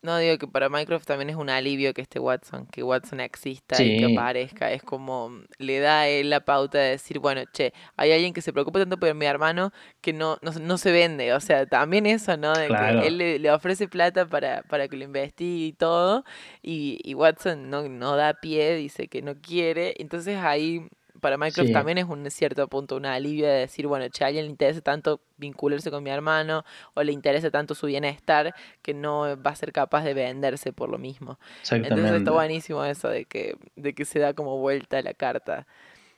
[0.00, 3.82] No, digo que para Minecraft también es un alivio que este Watson, que Watson exista
[3.82, 4.70] y que aparezca.
[4.70, 8.40] Es como, le da a él la pauta de decir, bueno, che, hay alguien que
[8.40, 11.34] se preocupa tanto por mi hermano que no, no, se vende.
[11.34, 12.52] O sea, también eso, ¿no?
[12.52, 16.24] De que él le, ofrece plata para, para que lo investigue y todo.
[16.62, 19.94] Y, y Watson no, no da pie, dice que no quiere.
[19.98, 20.88] Entonces ahí
[21.20, 24.44] para Minecraft también es un cierto punto, una alivio de decir, bueno, che, a alguien
[24.44, 26.64] le interesa tanto vincularse con mi hermano
[26.94, 30.88] o le interesa tanto su bienestar que no va a ser capaz de venderse por
[30.88, 31.38] lo mismo.
[31.70, 35.66] Entonces está buenísimo eso de que, de que se da como vuelta la carta.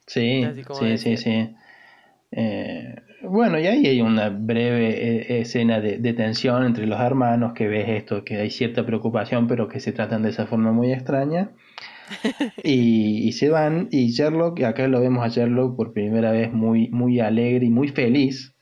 [0.07, 0.44] Sí,
[0.78, 1.55] sí, sí, sí.
[2.32, 7.55] Eh, bueno, y ahí hay una breve eh, escena de, de, tensión entre los hermanos
[7.55, 10.92] que ves esto, que hay cierta preocupación, pero que se tratan de esa forma muy
[10.92, 11.51] extraña.
[12.62, 17.20] Y, se van y Sherlock, acá lo vemos a Sherlock por primera vez muy, muy
[17.20, 18.54] alegre y muy feliz,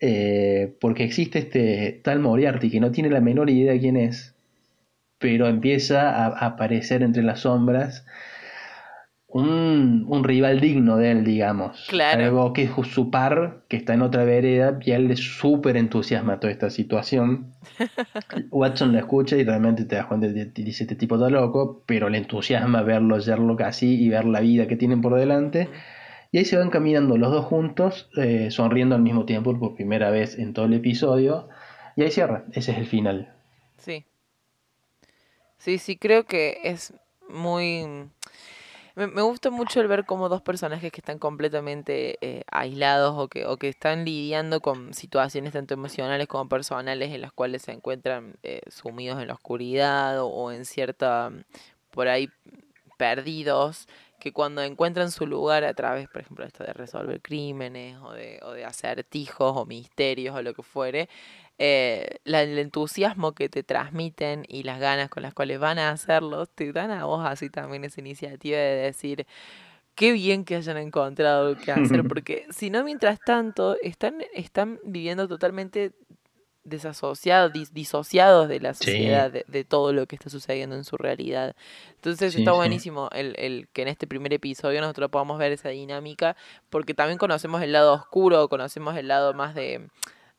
[0.00, 4.34] eh, porque existe este tal Moriarty que no tiene la menor idea de quién es,
[5.18, 8.04] pero empieza a aparecer entre las sombras
[9.32, 11.86] un, un, rival digno de él, digamos.
[11.88, 12.22] Claro.
[12.22, 15.78] Algo que es su par, que está en otra vereda, y a él le súper
[15.78, 17.52] entusiasma toda esta situación.
[18.50, 22.10] Watson lo escucha y realmente te das cuenta, y dice, este tipo está loco, pero
[22.10, 25.70] le entusiasma verlo, Sherlock así y ver la vida que tienen por delante.
[26.30, 30.10] Y ahí se van caminando los dos juntos, eh, sonriendo al mismo tiempo por primera
[30.10, 31.48] vez en todo el episodio.
[31.96, 33.34] Y ahí cierra, ese es el final.
[33.78, 34.04] Sí.
[35.58, 36.94] Sí, sí, creo que es
[37.28, 37.86] muy
[38.94, 43.46] me, gusta mucho el ver cómo dos personajes que están completamente eh, aislados o que,
[43.46, 48.34] o que están lidiando con situaciones tanto emocionales como personales en las cuales se encuentran
[48.42, 51.32] eh, sumidos en la oscuridad o, en cierta,
[51.90, 52.28] por ahí,
[52.98, 53.88] perdidos,
[54.20, 58.38] que cuando encuentran su lugar a través, por ejemplo, esto de resolver crímenes o de,
[58.42, 61.08] o de acertijos o misterios o lo que fuere,
[61.64, 66.46] eh, el entusiasmo que te transmiten y las ganas con las cuales van a hacerlo,
[66.46, 69.28] te dan a vos así también esa iniciativa de decir,
[69.94, 74.80] qué bien que hayan encontrado lo que hacer, porque si no, mientras tanto, están, están
[74.82, 75.92] viviendo totalmente
[76.64, 81.54] desasociados, disociados de la sociedad, de, todo lo que está sucediendo en su realidad.
[81.94, 86.34] Entonces está buenísimo el, el, que en este primer episodio nosotros podamos ver esa dinámica,
[86.70, 89.88] porque también conocemos el lado oscuro, conocemos el lado más de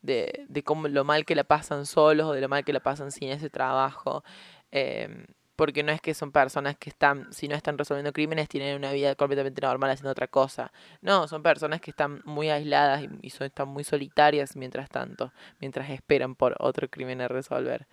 [0.04, 2.82] de, de cómo lo mal que la pasan solos o de lo mal que la
[2.82, 4.24] pasan sin ese trabajo.
[4.72, 5.26] Em,
[5.56, 8.92] porque no es que son personas que están, si no están resolviendo crímenes, tienen una
[8.92, 10.72] vida completamente normal haciendo otra cosa.
[11.02, 15.32] No, son personas que están muy aisladas y, son, están muy solitarias mientras tanto,
[15.62, 17.88] mientras esperan por otro crimen a resolver.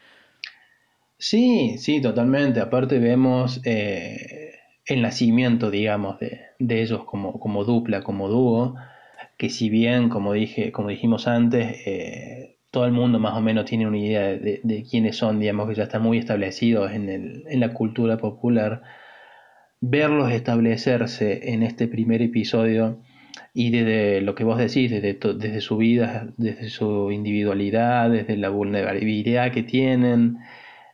[1.19, 2.61] Sí, sí, totalmente.
[2.61, 8.75] Aparte vemos eh, el nacimiento, digamos, de, de ellos como, como dupla, como dúo
[9.41, 13.65] que si bien, como, dije, como dijimos antes, eh, todo el mundo más o menos
[13.65, 17.61] tiene una idea de, quiénes son, digamos que ya están muy establecidos en, el, en
[17.61, 18.83] la cultura popular,
[19.81, 22.99] verlos establecerse en este primer episodio
[23.55, 28.51] y desde lo que vos decís, desde, desde su vida, desde su individualidad, desde la
[28.51, 30.37] vulnerabilidad que tienen,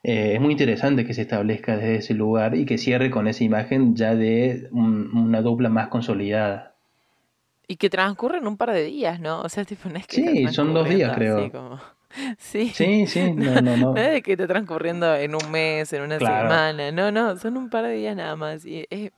[0.05, 3.42] eh, es muy interesante que se establezca desde ese lugar y que cierre con esa
[3.42, 6.76] imagen ya de una dupla más consolidada.
[7.68, 9.40] Y que transcurren un par de días, ¿no?
[9.40, 11.80] O sea, tipo, no es que Sí, son dos días, creo.
[12.38, 12.70] Sí.
[12.74, 13.76] Sí, sí, no, no, no.
[13.94, 16.90] no es de que esté transcurriendo en un mes, en una semana.
[16.90, 18.64] No, no, son un par de días nada más.
[18.64, 19.12] Y es,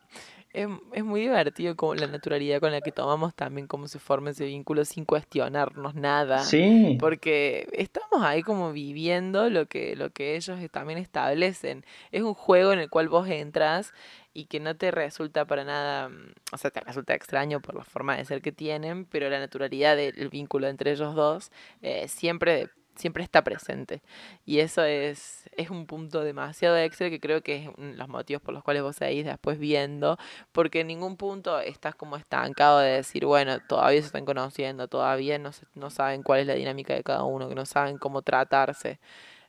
[0.53, 4.31] es, es, muy divertido como la naturalidad con la que tomamos también cómo se forma
[4.31, 6.41] ese vínculo sin cuestionarnos nada.
[6.41, 6.97] Sí.
[6.99, 11.85] Porque estamos ahí como viviendo lo que, lo que ellos también establecen.
[12.11, 13.93] Es un juego en el cual vos entras
[14.39, 17.83] y que no te resulta para nada, mm, o sea, te resulta extraño por la
[17.83, 21.51] forma de ser que tienen, pero la naturalidad del vínculo entre ellos dos
[21.83, 24.01] eh, siempre, siempre está presente.
[24.47, 28.55] Y eso es, es un punto demasiado extra que creo que es los motivos por
[28.55, 30.19] los cuales vos seguís después viendo,
[30.53, 35.41] porque en ningún punto estás como estancado de decir, bueno, todavía se están conociendo, todavía
[35.41, 39.01] no, no saben cuál es la dinámica de cada uno, que no saben cómo tratarse.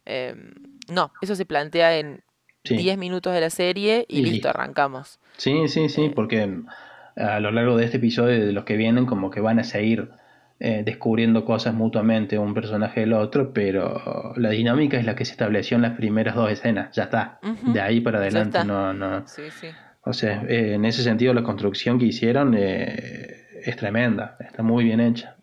[0.05, 0.51] Em,
[0.87, 2.23] no, eso se plantea en
[2.63, 5.19] 10 minutos de la serie y, listo, arrancamos.
[5.37, 6.11] Sí, sí, sí, eh.
[6.13, 6.61] porque
[7.15, 10.09] a lo largo de este episodio de los que vienen como que van a seguir
[10.59, 15.31] eh, descubriendo cosas mutuamente un personaje del otro, pero la dinámica es la que se
[15.31, 19.25] estableció en las primeras dos escenas, ya está, de ahí para adelante no, no.
[19.27, 19.67] Sí, sí.
[20.03, 24.99] O sea, eh, en ese sentido la construcción que hicieron es tremenda, está muy bien
[24.99, 25.35] hecha.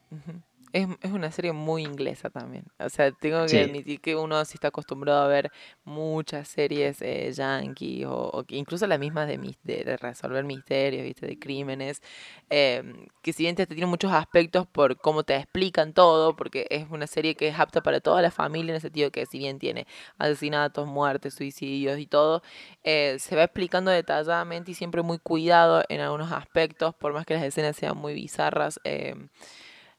[0.76, 2.66] Es, es, una serie muy inglesa también.
[2.78, 5.50] O sea, tengo que admitir que uno sí está acostumbrado a ver
[5.84, 11.26] muchas series eh, yankee o, incluso las mismas de, de, resolver misterios, ¿viste?
[11.26, 12.02] de crímenes,
[12.50, 16.84] em, que si bien te tiene muchos aspectos por cómo te explican todo, porque es
[16.90, 19.58] una serie que es apta para toda la familia en el sentido que si bien
[19.58, 19.86] tiene
[20.18, 22.42] asesinatos, muertes, suicidios y todo,
[22.84, 27.32] eh, se va explicando detalladamente y siempre muy cuidado en algunos aspectos, por más que
[27.32, 28.78] las escenas sean muy bizarras.
[28.84, 29.14] Eh,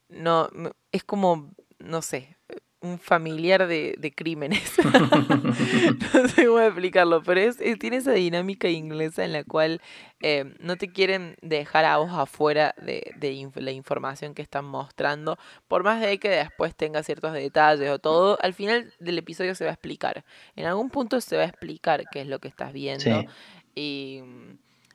[0.10, 0.50] no,
[0.92, 2.38] es como, no sé,
[2.80, 4.74] un familiar de, de crímenes.
[6.14, 9.82] no sé cómo explicarlo, pero es, tiene esa dinámica inglesa en la cual
[10.22, 15.38] eh, no te quieren dejar a vos afuera de, de la información que están mostrando,
[15.68, 19.64] por más de que después tenga ciertos detalles o todo, al final del episodio se
[19.66, 20.24] va a explicar.
[20.56, 23.26] En algún punto se va a explicar qué es lo que estás viendo
[23.74, 24.22] y,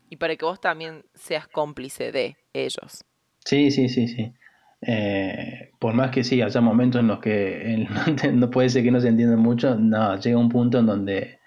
[0.09, 3.05] y para que vos también seas cómplice de ellos.
[3.45, 4.33] Sí, sí, sí, sí.
[4.85, 7.87] Eh, por más que sí, haya momentos en los que
[8.33, 11.41] no puede ser que no se entienda mucho, no, llega un punto en donde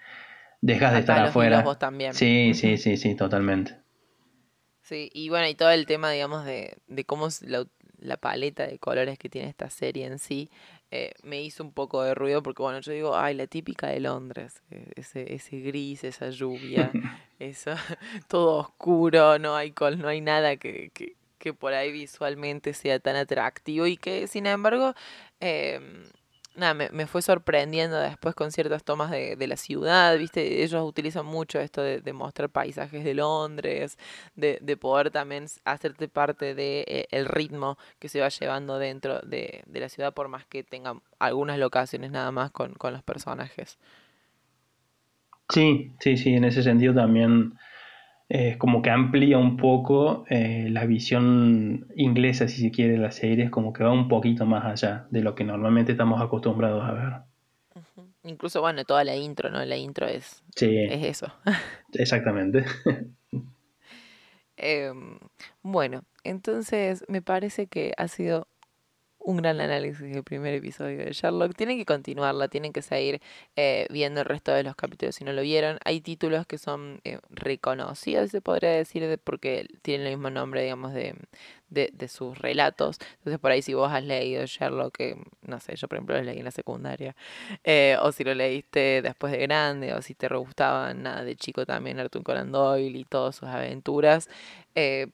[0.60, 1.62] dejas de estar afuera.
[1.62, 2.14] Vos también.
[2.14, 3.76] Sí, sí, sí, sí, totalmente.
[4.82, 7.66] Sí, y bueno, y todo el tema, digamos, de, de cómo la,
[7.98, 10.50] la paleta de colores que tiene esta serie en sí,
[10.90, 14.00] eh, me hizo un poco de ruido porque, bueno, yo digo, ay, la típica de
[14.00, 16.92] Londres, eh, ese, ese gris, esa lluvia,
[17.38, 17.72] eso,
[18.28, 22.98] todo oscuro, no hay col, no hay nada que, que, que por ahí visualmente sea
[22.98, 24.94] tan atractivo y que sin embargo
[25.40, 26.04] em,
[26.56, 31.26] nada, me, fue sorprendiendo después con ciertas tomas de, de, la ciudad, viste, ellos utilizan
[31.26, 33.98] mucho esto de, mostrar paisajes de Londres,
[34.34, 39.62] de, de poder también hacerte parte de eh, ritmo que se va llevando dentro de,
[39.66, 43.78] de, la ciudad, por más que tengan algunas locaciones nada más con, con los personajes.
[45.48, 47.56] Sí, sí, sí, en ese sentido también
[48.28, 53.16] eh, como que amplía un poco eh, la visión inglesa, si se quiere, de las
[53.16, 56.92] series, como que va un poquito más allá de lo que normalmente estamos acostumbrados a
[56.92, 57.12] ver.
[58.24, 59.64] Incluso, bueno, toda la intro, ¿no?
[59.64, 61.32] La intro es, es eso.
[61.92, 62.64] Exactamente.
[64.56, 65.18] Em,
[65.62, 68.48] bueno, entonces me parece que ha sido
[69.26, 71.54] un gran análisis del primer episodio de Sherlock.
[71.56, 73.20] Tienen que continuarla, tienen que seguir
[73.56, 75.78] eh, viendo el resto de los capítulos si no lo vieron.
[75.84, 80.94] Hay títulos que son eh, reconocidos, se podría decir, porque tienen el mismo nombre, digamos,
[80.94, 81.16] de,
[81.68, 82.98] de, sus relatos.
[83.18, 86.22] Entonces, por ahí, si vos has leído Sherlock, que no sé, yo por ejemplo lo
[86.22, 87.16] leí en la secundaria,
[87.64, 91.66] eh, o si lo leíste después de grande, o si te gustaba nada de chico
[91.66, 94.28] también Arthur Conan Doyle y todas sus aventuras,
[94.76, 95.08] eh,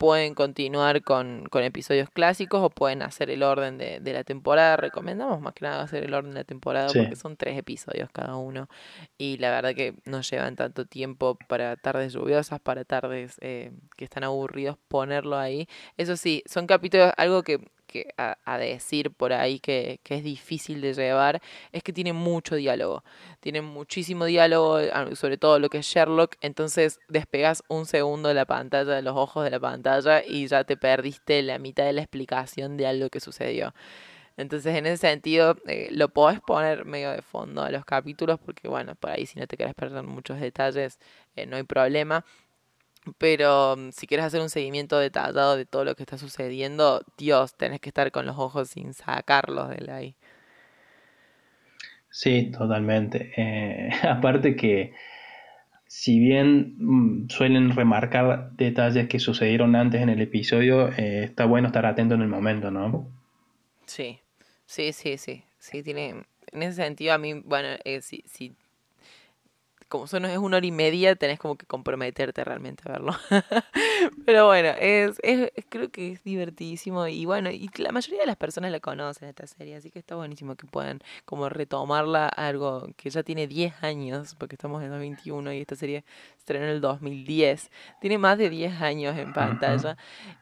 [0.00, 4.78] pueden continuar con, con, episodios clásicos o pueden hacer el orden de, de, la temporada.
[4.78, 8.36] Recomendamos más que nada hacer el orden de la temporada porque son tres episodios cada
[8.36, 8.70] uno
[9.18, 14.04] y la verdad que no llevan tanto tiempo para tardes lluviosas, para tardes eh, que
[14.04, 15.68] están aburridos ponerlo ahí.
[15.98, 20.94] Eso sí, son capítulos, algo que que a, decir por ahí que, es difícil de
[20.94, 21.40] llevar
[21.72, 23.02] es que tiene mucho diálogo.
[23.40, 24.78] Tiene muchísimo diálogo,
[25.14, 26.36] sobre todo lo que es Sherlock.
[26.40, 30.64] Entonces despegas un segundo de la pantalla, de los ojos de la pantalla, y ya
[30.64, 33.74] te perdiste la mitad de la explicación de algo que sucedió.
[34.36, 38.68] Entonces, en ese sentido, eh, lo podés poner medio de fondo a los capítulos, porque
[38.68, 40.98] bueno, por ahí si no te querés perder muchos detalles,
[41.36, 42.24] eh, no hay problema.
[43.18, 47.54] Pero mm, si quieres hacer un seguimiento detallado de todo lo que está sucediendo, Dios,
[47.56, 50.16] tenés que estar con los ojos sin sacarlos de ahí.
[52.10, 53.32] Sí, totalmente.
[53.36, 54.92] Eh, aparte que
[55.86, 61.68] si bien mm, suelen remarcar detalles que sucedieron antes en el episodio, eh, está bueno
[61.68, 63.08] estar atento en el momento, ¿no?
[63.86, 64.20] Sí,
[64.66, 65.44] sí, sí, sí.
[65.58, 66.24] Sí, tiene.
[66.52, 68.56] En ese sentido, a mí, bueno, eh, si, si
[69.90, 73.12] como solo es una hora y media, tenés como que comprometerte realmente a verlo.
[74.24, 78.36] Pero bueno, es, es, creo que es divertidísimo y bueno, y la mayoría de las
[78.36, 83.10] personas la conocen esta serie, así que está buenísimo que puedan como retomarla algo que
[83.10, 86.80] ya tiene 10 años, porque estamos en 2021 y esta serie se estrenó en el
[86.80, 87.70] 2010.
[88.00, 89.96] Tiene más de 10 años en pantalla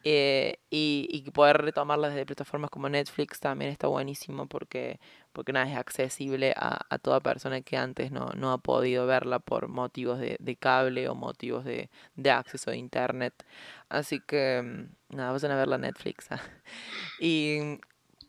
[0.04, 5.00] eh, y, y poder retomarla desde plataformas como Netflix también está buenísimo porque
[5.38, 9.68] porque nada, es accesible a, toda persona que antes no, no, ha podido verla por
[9.68, 11.88] motivos de, cable o motivos de,
[12.28, 13.46] acceso a internet.
[13.88, 16.26] Así que, mm, nada, vayan a ver la Netflix.
[17.20, 17.78] y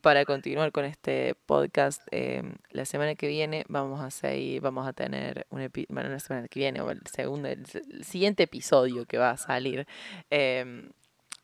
[0.02, 4.94] para continuar con este podcast, em, la semana que viene vamos a seguir, vamos a
[4.94, 7.66] tener un bueno, la semana que viene, o el segundo, el,
[8.04, 9.88] siguiente episodio que va a salir.
[10.30, 10.92] Eh,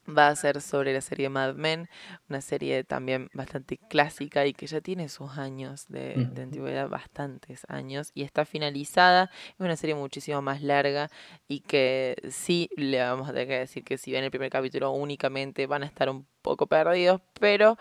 [0.08, 1.90] va a ser sobre la serie Mad Men,
[2.30, 7.66] una serie también bastante clásica y que ya tiene sus años de, de, antigüedad, bastantes
[7.68, 9.30] años, y está finalizada.
[9.50, 11.10] Es una serie muchísimo más larga
[11.48, 14.92] y que sí le vamos a tener que decir que si ven el primer capítulo
[14.92, 17.78] únicamente van a estar un poco perdidos, pero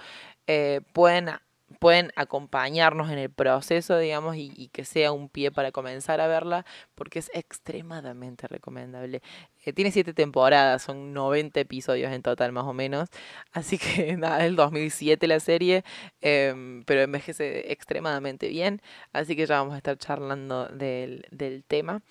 [0.47, 1.31] eh, pueden
[1.79, 6.65] pueden acompañarnos en el proceso, digamos, y, que sea un pie para comenzar a verla,
[6.95, 9.23] porque es extremadamente recomendable.
[9.65, 13.09] Eh, tiene siete temporadas, son 90 episodios en total más o menos,
[13.53, 15.85] así que nada, el 2007 la serie,
[16.21, 18.81] em, pero envejece extremadamente bien,
[19.13, 22.03] así que ya vamos a estar charlando del, del tema.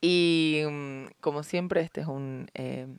[0.00, 2.98] Y mm, como siempre, este es un em,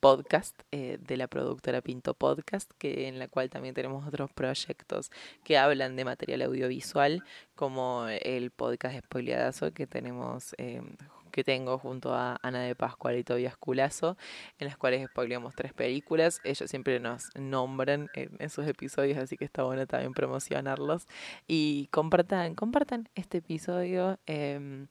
[0.00, 5.10] podcast eh, de la productora Pinto Podcast, que, en la cual también tenemos otros proyectos
[5.44, 7.22] que hablan de material audiovisual,
[7.54, 10.96] como el podcast Spoileadazo que tenemos em,
[11.30, 14.16] que tengo junto a Ana de Pascual y Tobias Culazo,
[14.58, 16.40] en las cuales spoileamos tres películas.
[16.44, 21.06] Ellos siempre nos nombran en esos episodios, así que está bueno también promocionarlos.
[21.46, 24.18] Y compartan, compartan este episodio.
[24.26, 24.86] Eh,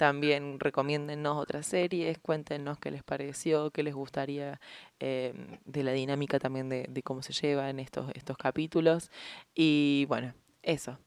[0.00, 4.58] también recomiéndennos otras series, cuéntenos qué les pareció, qué les gustaría
[4.98, 9.10] em, de la dinámica también de, de, cómo se llevan estos, estos capítulos.
[9.54, 10.32] Y bueno,
[10.62, 10.98] eso.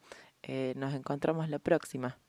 [0.44, 2.20] Eh, nos encontramos la próxima.